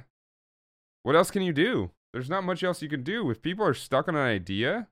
[1.03, 1.91] What else can you do?
[2.13, 3.29] There's not much else you can do.
[3.29, 4.87] If people are stuck on an idea,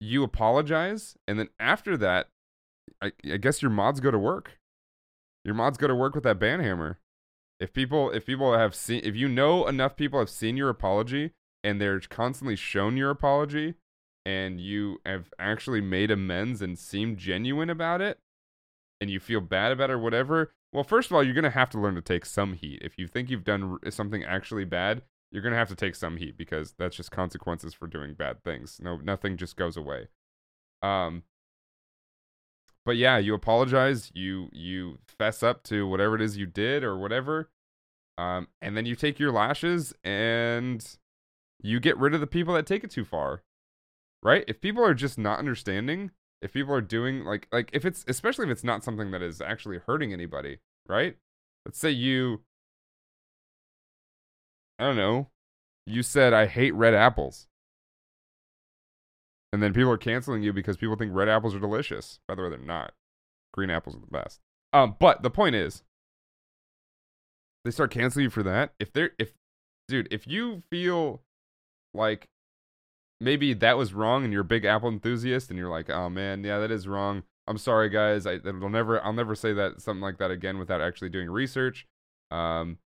[0.00, 2.28] you apologize, and then after that,
[3.00, 4.58] I, I guess your mods go to work.
[5.44, 6.96] Your mods go to work with that banhammer.
[7.60, 11.32] If people if people have seen if you know enough people have seen your apology
[11.62, 13.74] and they're constantly shown your apology,
[14.26, 18.18] and you have actually made amends and seem genuine about it
[19.00, 21.50] and you feel bad about it or whatever, well, first of all, you're going to
[21.50, 22.80] have to learn to take some heat.
[22.82, 26.16] If you think you've done something actually bad, you're going to have to take some
[26.16, 28.78] heat because that's just consequences for doing bad things.
[28.82, 30.08] No, nothing just goes away.
[30.82, 31.22] Um,
[32.84, 36.98] but yeah, you apologize, you you fess up to whatever it is you did or
[36.98, 37.50] whatever.
[38.18, 40.84] Um, and then you take your lashes and
[41.62, 43.42] you get rid of the people that take it too far
[44.24, 44.44] right?
[44.48, 46.10] If people are just not understanding,
[46.44, 49.40] if people are doing like like if it's especially if it's not something that is
[49.40, 51.16] actually hurting anybody, right?
[51.64, 52.42] Let's say you
[54.78, 55.28] I don't know,
[55.86, 57.46] you said I hate red apples.
[59.52, 62.18] And then people are canceling you because people think red apples are delicious.
[62.28, 62.92] By the way, they're not.
[63.52, 64.40] Green apples are the best.
[64.72, 65.84] Um, but the point is,
[67.64, 68.74] they start canceling you for that.
[68.78, 69.32] If they're if
[69.88, 71.22] dude, if you feel
[71.94, 72.28] like
[73.20, 76.44] maybe that was wrong and you're a big Apple enthusiast and you're like, oh man,
[76.44, 77.22] yeah, that is wrong.
[77.46, 78.26] I'm sorry, guys.
[78.26, 81.86] I will never, I'll never say that something like that again without actually doing research.
[82.30, 82.78] Um,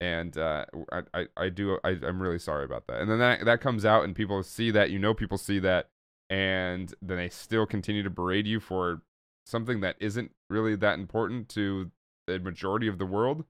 [0.00, 3.00] and uh, I, I, I do, I, I'm really sorry about that.
[3.00, 5.88] And then that that comes out and people see that, you know, people see that,
[6.28, 9.00] and then they still continue to berate you for
[9.46, 11.90] something that isn't really that important to
[12.26, 13.44] the majority of the world,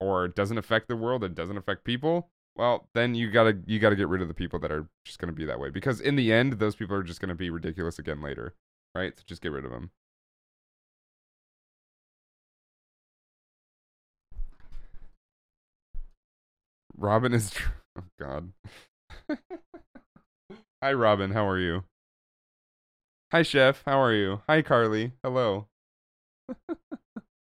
[0.00, 3.96] or doesn't affect the world, and doesn't affect people well then you gotta you gotta
[3.96, 6.32] get rid of the people that are just gonna be that way because in the
[6.32, 8.54] end those people are just gonna be ridiculous again later
[8.94, 9.18] right?
[9.18, 9.90] So just get rid of them
[16.96, 18.52] robin is tr- oh god.
[20.82, 21.30] Hi robin.
[21.32, 21.84] How are you?
[23.32, 23.82] Hi chef.
[23.86, 24.42] How are you?
[24.48, 25.12] Hi carly.
[25.22, 25.68] Hello.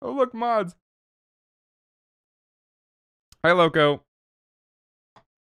[0.05, 0.75] Oh look mods.
[3.45, 4.03] Hi loco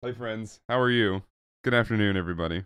[0.03, 0.59] Hi, friends.
[0.67, 1.23] How are you?
[1.63, 2.65] Good afternoon, everybody.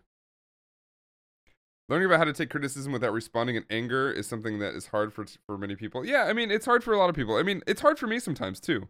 [1.88, 5.14] Learning about how to take criticism without responding in anger is something that is hard
[5.14, 6.04] for for many people.
[6.04, 7.36] Yeah, I mean, it's hard for a lot of people.
[7.36, 8.88] I mean, it's hard for me sometimes too.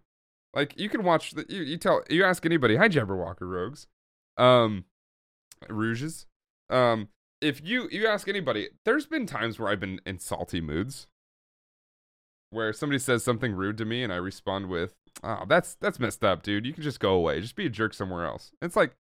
[0.54, 3.88] Like you can watch the you, you tell you ask anybody, "Hi Jabberwocker Rogues."
[4.38, 4.86] Um
[5.68, 6.26] Rouges.
[6.70, 7.10] Um
[7.42, 11.08] if you you ask anybody, there's been times where I've been in salty moods
[12.50, 16.24] where somebody says something rude to me and I respond with, "Oh, that's that's messed
[16.24, 16.66] up, dude.
[16.66, 17.42] You can just go away.
[17.42, 18.96] Just be a jerk somewhere else." It's like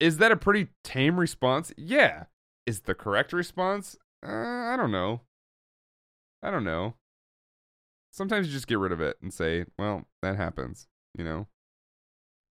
[0.00, 1.72] is that a pretty tame response?
[1.76, 2.24] Yeah.
[2.66, 3.96] Is the correct response?
[4.26, 5.20] Uh, I don't know.
[6.42, 6.94] I don't know.
[8.10, 11.46] Sometimes you just get rid of it and say, "Well, that happens," you know.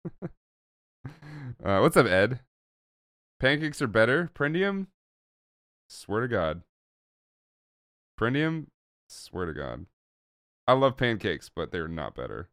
[0.23, 2.41] uh, what's up, Ed?
[3.39, 4.31] Pancakes are better.
[4.35, 4.89] Prendium?
[5.89, 6.63] Swear to God.
[8.19, 8.67] Prendium
[9.09, 9.87] Swear to God.
[10.67, 12.49] I love pancakes, but they're not better.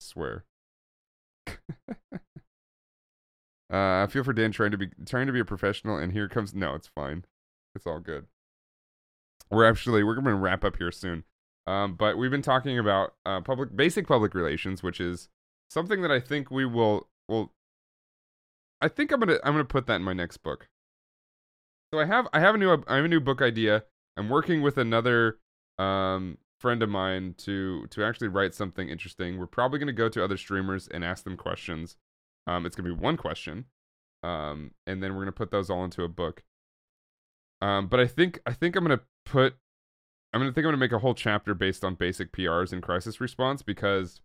[0.00, 0.44] Swear.
[1.48, 1.52] uh,
[3.70, 6.54] I feel for Dan trying to be trying to be a professional, and here comes
[6.54, 7.24] no, it's fine.
[7.74, 8.26] It's all good.
[9.50, 11.24] We're actually we're gonna wrap up here soon.
[11.66, 15.28] Um, but we've been talking about uh, public basic public relations, which is
[15.68, 17.52] something that I think we will will.
[18.80, 20.68] I think I'm gonna I'm gonna put that in my next book.
[21.92, 23.84] So I have I have a new I have a new book idea.
[24.16, 25.38] I'm working with another
[25.78, 29.38] um, friend of mine to to actually write something interesting.
[29.38, 31.96] We're probably going to go to other streamers and ask them questions.
[32.46, 33.66] Um, it's going to be one question,
[34.22, 36.42] um, and then we're going to put those all into a book.
[37.60, 39.56] Um, but I think I think I'm going to put
[40.32, 43.20] I'm gonna think I'm gonna make a whole chapter based on basic PRs and crisis
[43.20, 44.20] response because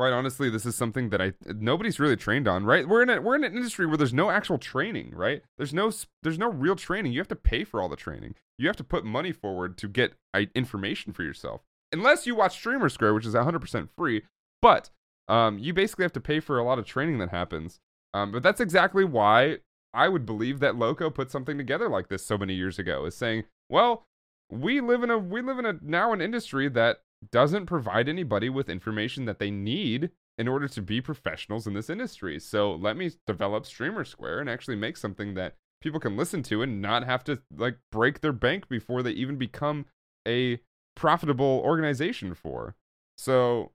[0.00, 2.88] quite honestly, this is something that I nobody's really trained on, right?
[2.88, 5.42] We're in a we're in an industry where there's no actual training, right?
[5.58, 5.92] There's no
[6.22, 7.12] there's no real training.
[7.12, 8.34] You have to pay for all the training.
[8.56, 10.14] You have to put money forward to get
[10.54, 11.60] information for yourself.
[11.92, 14.22] Unless you watch Streamer Square, which is 100% free,
[14.62, 14.88] but
[15.28, 17.78] um, you basically have to pay for a lot of training that happens.
[18.14, 19.58] Um, but that's exactly why
[19.92, 23.18] I would believe that Loco put something together like this so many years ago, is
[23.18, 24.06] saying, well,
[24.50, 28.48] we live in a we live in a now an industry that doesn't provide anybody
[28.48, 32.38] with information that they need in order to be professionals in this industry.
[32.38, 36.62] So let me develop Streamer Square and actually make something that people can listen to
[36.62, 39.86] and not have to like break their bank before they even become
[40.26, 40.60] a
[40.94, 42.74] profitable organization for.
[43.18, 43.72] So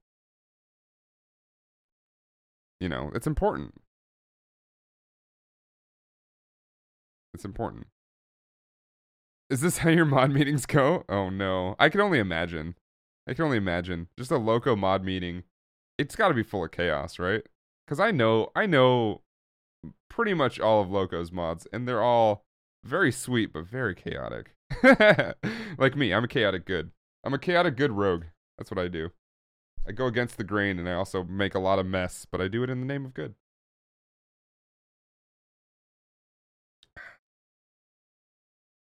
[2.79, 3.73] you know, it's important.
[7.33, 7.87] It's important.
[9.49, 11.03] Is this how your mod meetings go?
[11.09, 11.75] Oh no.
[11.79, 12.75] I can only imagine.
[13.27, 14.07] I can only imagine.
[14.17, 15.43] Just a loco mod meeting.
[15.97, 17.43] It's got to be full of chaos, right?
[17.85, 19.21] Because I know, I know
[20.09, 22.45] pretty much all of Loco's mods, and they're all
[22.83, 24.53] very sweet but very chaotic.
[25.77, 26.91] like me, I'm a chaotic good.
[27.23, 28.25] I'm a chaotic good rogue.
[28.57, 29.09] That's what I do.
[29.87, 32.47] I go against the grain, and I also make a lot of mess, but I
[32.47, 33.35] do it in the name of good.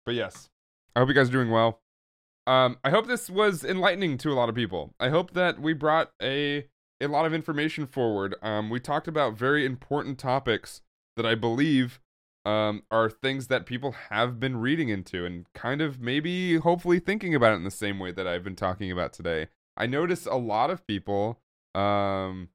[0.05, 0.49] But yes,
[0.95, 1.81] I hope you guys are doing well.
[2.47, 4.95] Um, I hope this was enlightening to a lot of people.
[5.01, 6.67] I hope that we brought a
[7.01, 8.35] a lot of information forward.
[8.43, 10.81] Um, we talked about very important topics
[11.17, 12.01] that I believe
[12.47, 17.35] um, are things that people have been reading into and kind of maybe hopefully thinking
[17.35, 19.49] about it in the same way that I've been talking about today.
[19.77, 21.41] I noticed a lot of people.
[21.75, 22.49] Um,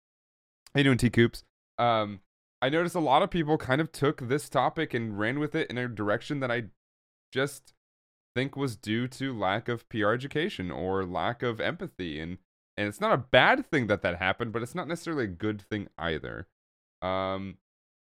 [0.74, 1.44] how you doing, T Coops?
[1.78, 2.22] Um,
[2.62, 5.70] I noticed a lot of people kind of took this topic and ran with it
[5.70, 6.66] in a direction that I
[7.32, 7.74] just
[8.36, 12.38] think was due to lack of PR education or lack of empathy and
[12.78, 15.62] and it's not a bad thing that that happened but it's not necessarily a good
[15.62, 16.48] thing either.
[17.02, 17.58] Um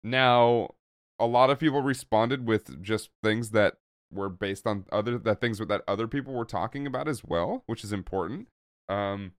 [0.04, 0.76] now
[1.20, 3.78] a lot of people responded with just things that
[4.12, 7.84] were based on other that things that other people were talking about as well which
[7.84, 8.48] is important
[8.88, 9.34] um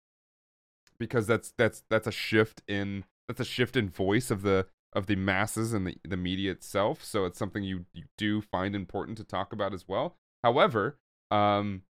[0.98, 5.06] because that's that's that's a shift in that's a shift in voice of the of
[5.06, 9.16] the masses and the, the media itself so it's something you, you do find important
[9.18, 10.98] to talk about as well However,
[11.30, 11.82] um,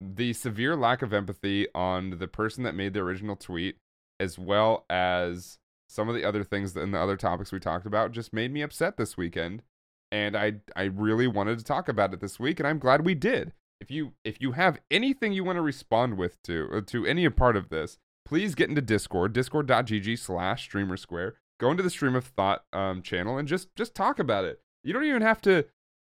[0.00, 3.76] the severe lack of empathy on the person that made the original tweet,
[4.20, 8.12] as well as some of the other things and the other topics we talked about,
[8.12, 9.62] just made me upset this weekend.
[10.12, 13.14] And I I really wanted to talk about it this week, and I'm glad we
[13.14, 13.52] did.
[13.80, 17.28] If you if you have anything you want to respond with to uh, to any
[17.28, 21.34] part of this, please get into Discord, discord.gg slash streamer square.
[21.58, 24.60] Go into the stream of thought um, channel and just just talk about it.
[24.84, 25.66] You don't even have to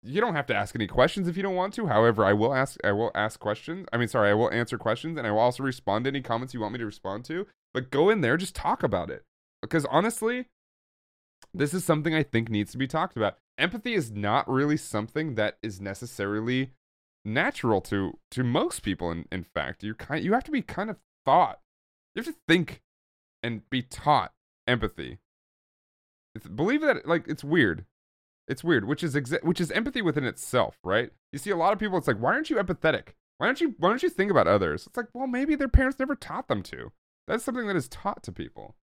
[0.03, 1.87] you don't have to ask any questions if you don't want to.
[1.87, 3.87] However, I will ask I will ask questions.
[3.93, 6.53] I mean, sorry, I will answer questions and I will also respond to any comments
[6.53, 7.47] you want me to respond to.
[7.73, 9.23] But go in there, just talk about it.
[9.61, 10.49] Because honestly,
[11.53, 13.37] this is something I think needs to be talked about.
[13.57, 16.71] Empathy is not really something that is necessarily
[17.23, 19.83] natural to to most people in, in fact.
[19.83, 21.59] You kind you have to be kind of thought.
[22.13, 22.81] You have to think
[23.41, 24.33] and be taught
[24.67, 25.19] empathy.
[26.35, 27.85] It's, believe that like it's weird
[28.47, 31.11] it's weird, which is exa- which is empathy within itself, right?
[31.31, 31.97] You see a lot of people.
[31.97, 33.09] It's like, why aren't you empathetic?
[33.37, 34.87] Why don't you Why don't you think about others?
[34.87, 36.91] It's like, well, maybe their parents never taught them to.
[37.27, 38.75] That's something that is taught to people.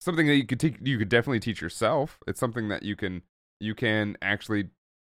[0.00, 2.18] Something that you could te- you could definitely teach yourself.
[2.26, 3.22] It's something that you can
[3.60, 4.70] you can actually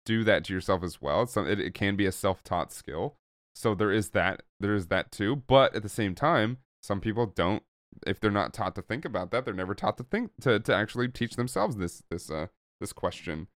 [0.06, 1.24] do that to yourself as well.
[1.24, 3.16] It's some, it, it can be a self taught skill.
[3.53, 5.44] So there is that there is that too.
[5.48, 7.64] But at the same time, some people don't
[8.06, 10.74] if they're not taught to think about that, they're never taught to think to to
[10.74, 12.48] actually teach themselves this this uh
[12.80, 13.48] this question.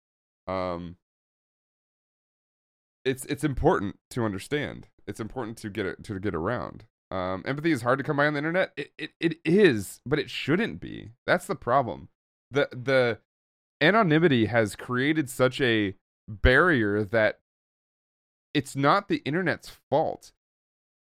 [0.47, 0.97] Um
[3.05, 4.87] it's it's important to understand.
[5.07, 6.85] It's important to get it to get around.
[7.11, 8.71] Um, empathy is hard to come by on the internet.
[8.75, 11.11] It, it it is, but it shouldn't be.
[11.27, 12.09] That's the problem.
[12.49, 13.19] The the
[13.81, 15.95] anonymity has created such a
[16.27, 17.39] barrier that
[18.53, 20.31] it's not the internet's fault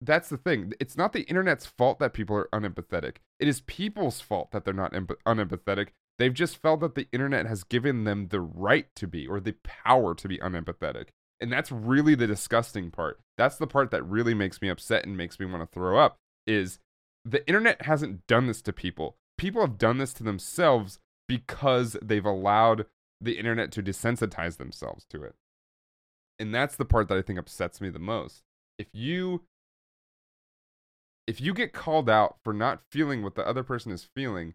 [0.01, 0.72] that's the thing.
[0.81, 3.16] It's not the internet's fault that people are unempathetic.
[3.39, 5.89] It is people's fault that they're not unempathetic.
[6.18, 9.55] They've just felt that the internet has given them the right to be or the
[9.64, 11.09] power to be unempathetic.
[11.40, 13.20] And that's really the disgusting part.
[13.39, 16.16] That's the part that really makes me upset and makes me want to throw up
[16.47, 16.78] is
[17.24, 19.16] the internet hasn't done this to people.
[19.39, 22.86] People have done this to themselves because they've allowed
[23.20, 25.35] the internet to desensitize themselves to it.
[26.39, 28.43] And that's the part that I think upsets me the most.
[28.78, 29.43] If you
[31.31, 34.55] if you get called out for not feeling what the other person is feeling,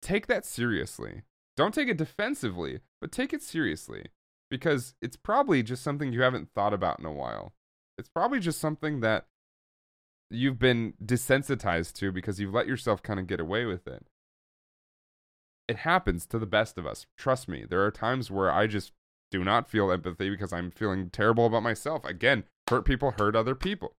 [0.00, 1.24] take that seriously.
[1.58, 4.06] Don't take it defensively, but take it seriously.
[4.52, 7.54] because it's probably just something you haven't thought about in a while.
[7.96, 9.24] It's probably just something that
[10.30, 14.04] you've been desensitized to because you've let yourself kind of get away with it.
[15.68, 17.06] It happens to the best of us.
[17.16, 18.92] Trust me, there are times where I just
[19.30, 22.04] do not feel empathy because I'm feeling terrible about myself.
[22.04, 23.94] Again, hurt people hurt other people,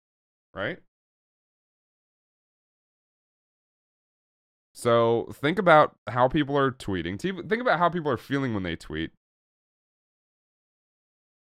[0.54, 0.78] right?
[4.74, 7.20] So think about how people are tweeting.
[7.22, 9.12] Think about how people are feeling when they tweet.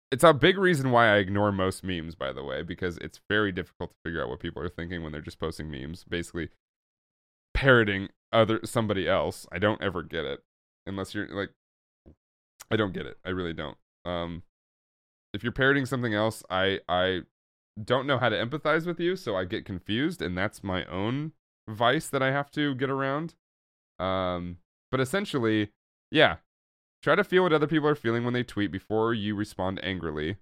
[0.09, 3.51] It's a big reason why I ignore most memes, by the way, because it's very
[3.51, 6.49] difficult to figure out what people are thinking when they're just posting memes, basically
[7.53, 9.45] parroting other somebody else.
[9.51, 10.43] I don't ever get it
[10.85, 11.49] unless you're like
[12.71, 13.17] I don't get it.
[13.25, 13.77] I really don't.
[14.05, 14.43] Um
[15.33, 17.23] if you're parroting something else, I I
[17.83, 21.33] don't know how to empathize with you, so I get confused and that's my own
[21.67, 23.35] vice that I have to get around.
[23.99, 24.57] Um,
[24.91, 25.71] but essentially,
[26.11, 26.37] yeah,
[27.01, 30.37] try to feel what other people are feeling when they tweet before you respond angrily.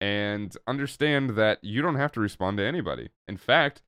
[0.00, 3.10] And understand that you don't have to respond to anybody.
[3.28, 3.82] In fact,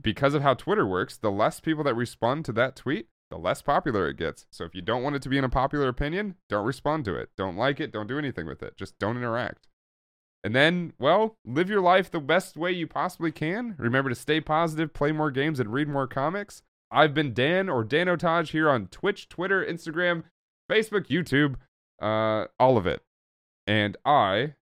[0.00, 3.62] because of how Twitter works, the less people that respond to that tweet, the less
[3.62, 4.46] popular it gets.
[4.52, 7.30] So if you don't want it to be an unpopular opinion, don't respond to it.
[7.36, 7.92] Don't like it.
[7.92, 8.76] Don't do anything with it.
[8.76, 9.66] Just don't interact.
[10.46, 13.74] And then, well, live your life the best way you possibly can.
[13.78, 16.62] Remember to stay positive, play more games, and read more comics.
[16.88, 20.22] I've been Dan or Dan Otage here on Twitch, Twitter, Instagram,
[20.70, 21.56] Facebook, YouTube,
[22.00, 23.02] uh, all of it.
[23.66, 24.54] And I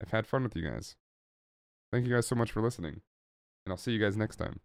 [0.00, 0.96] have had fun with you guys.
[1.92, 3.02] Thank you guys so much for listening.
[3.64, 4.58] And I'll see you guys next time.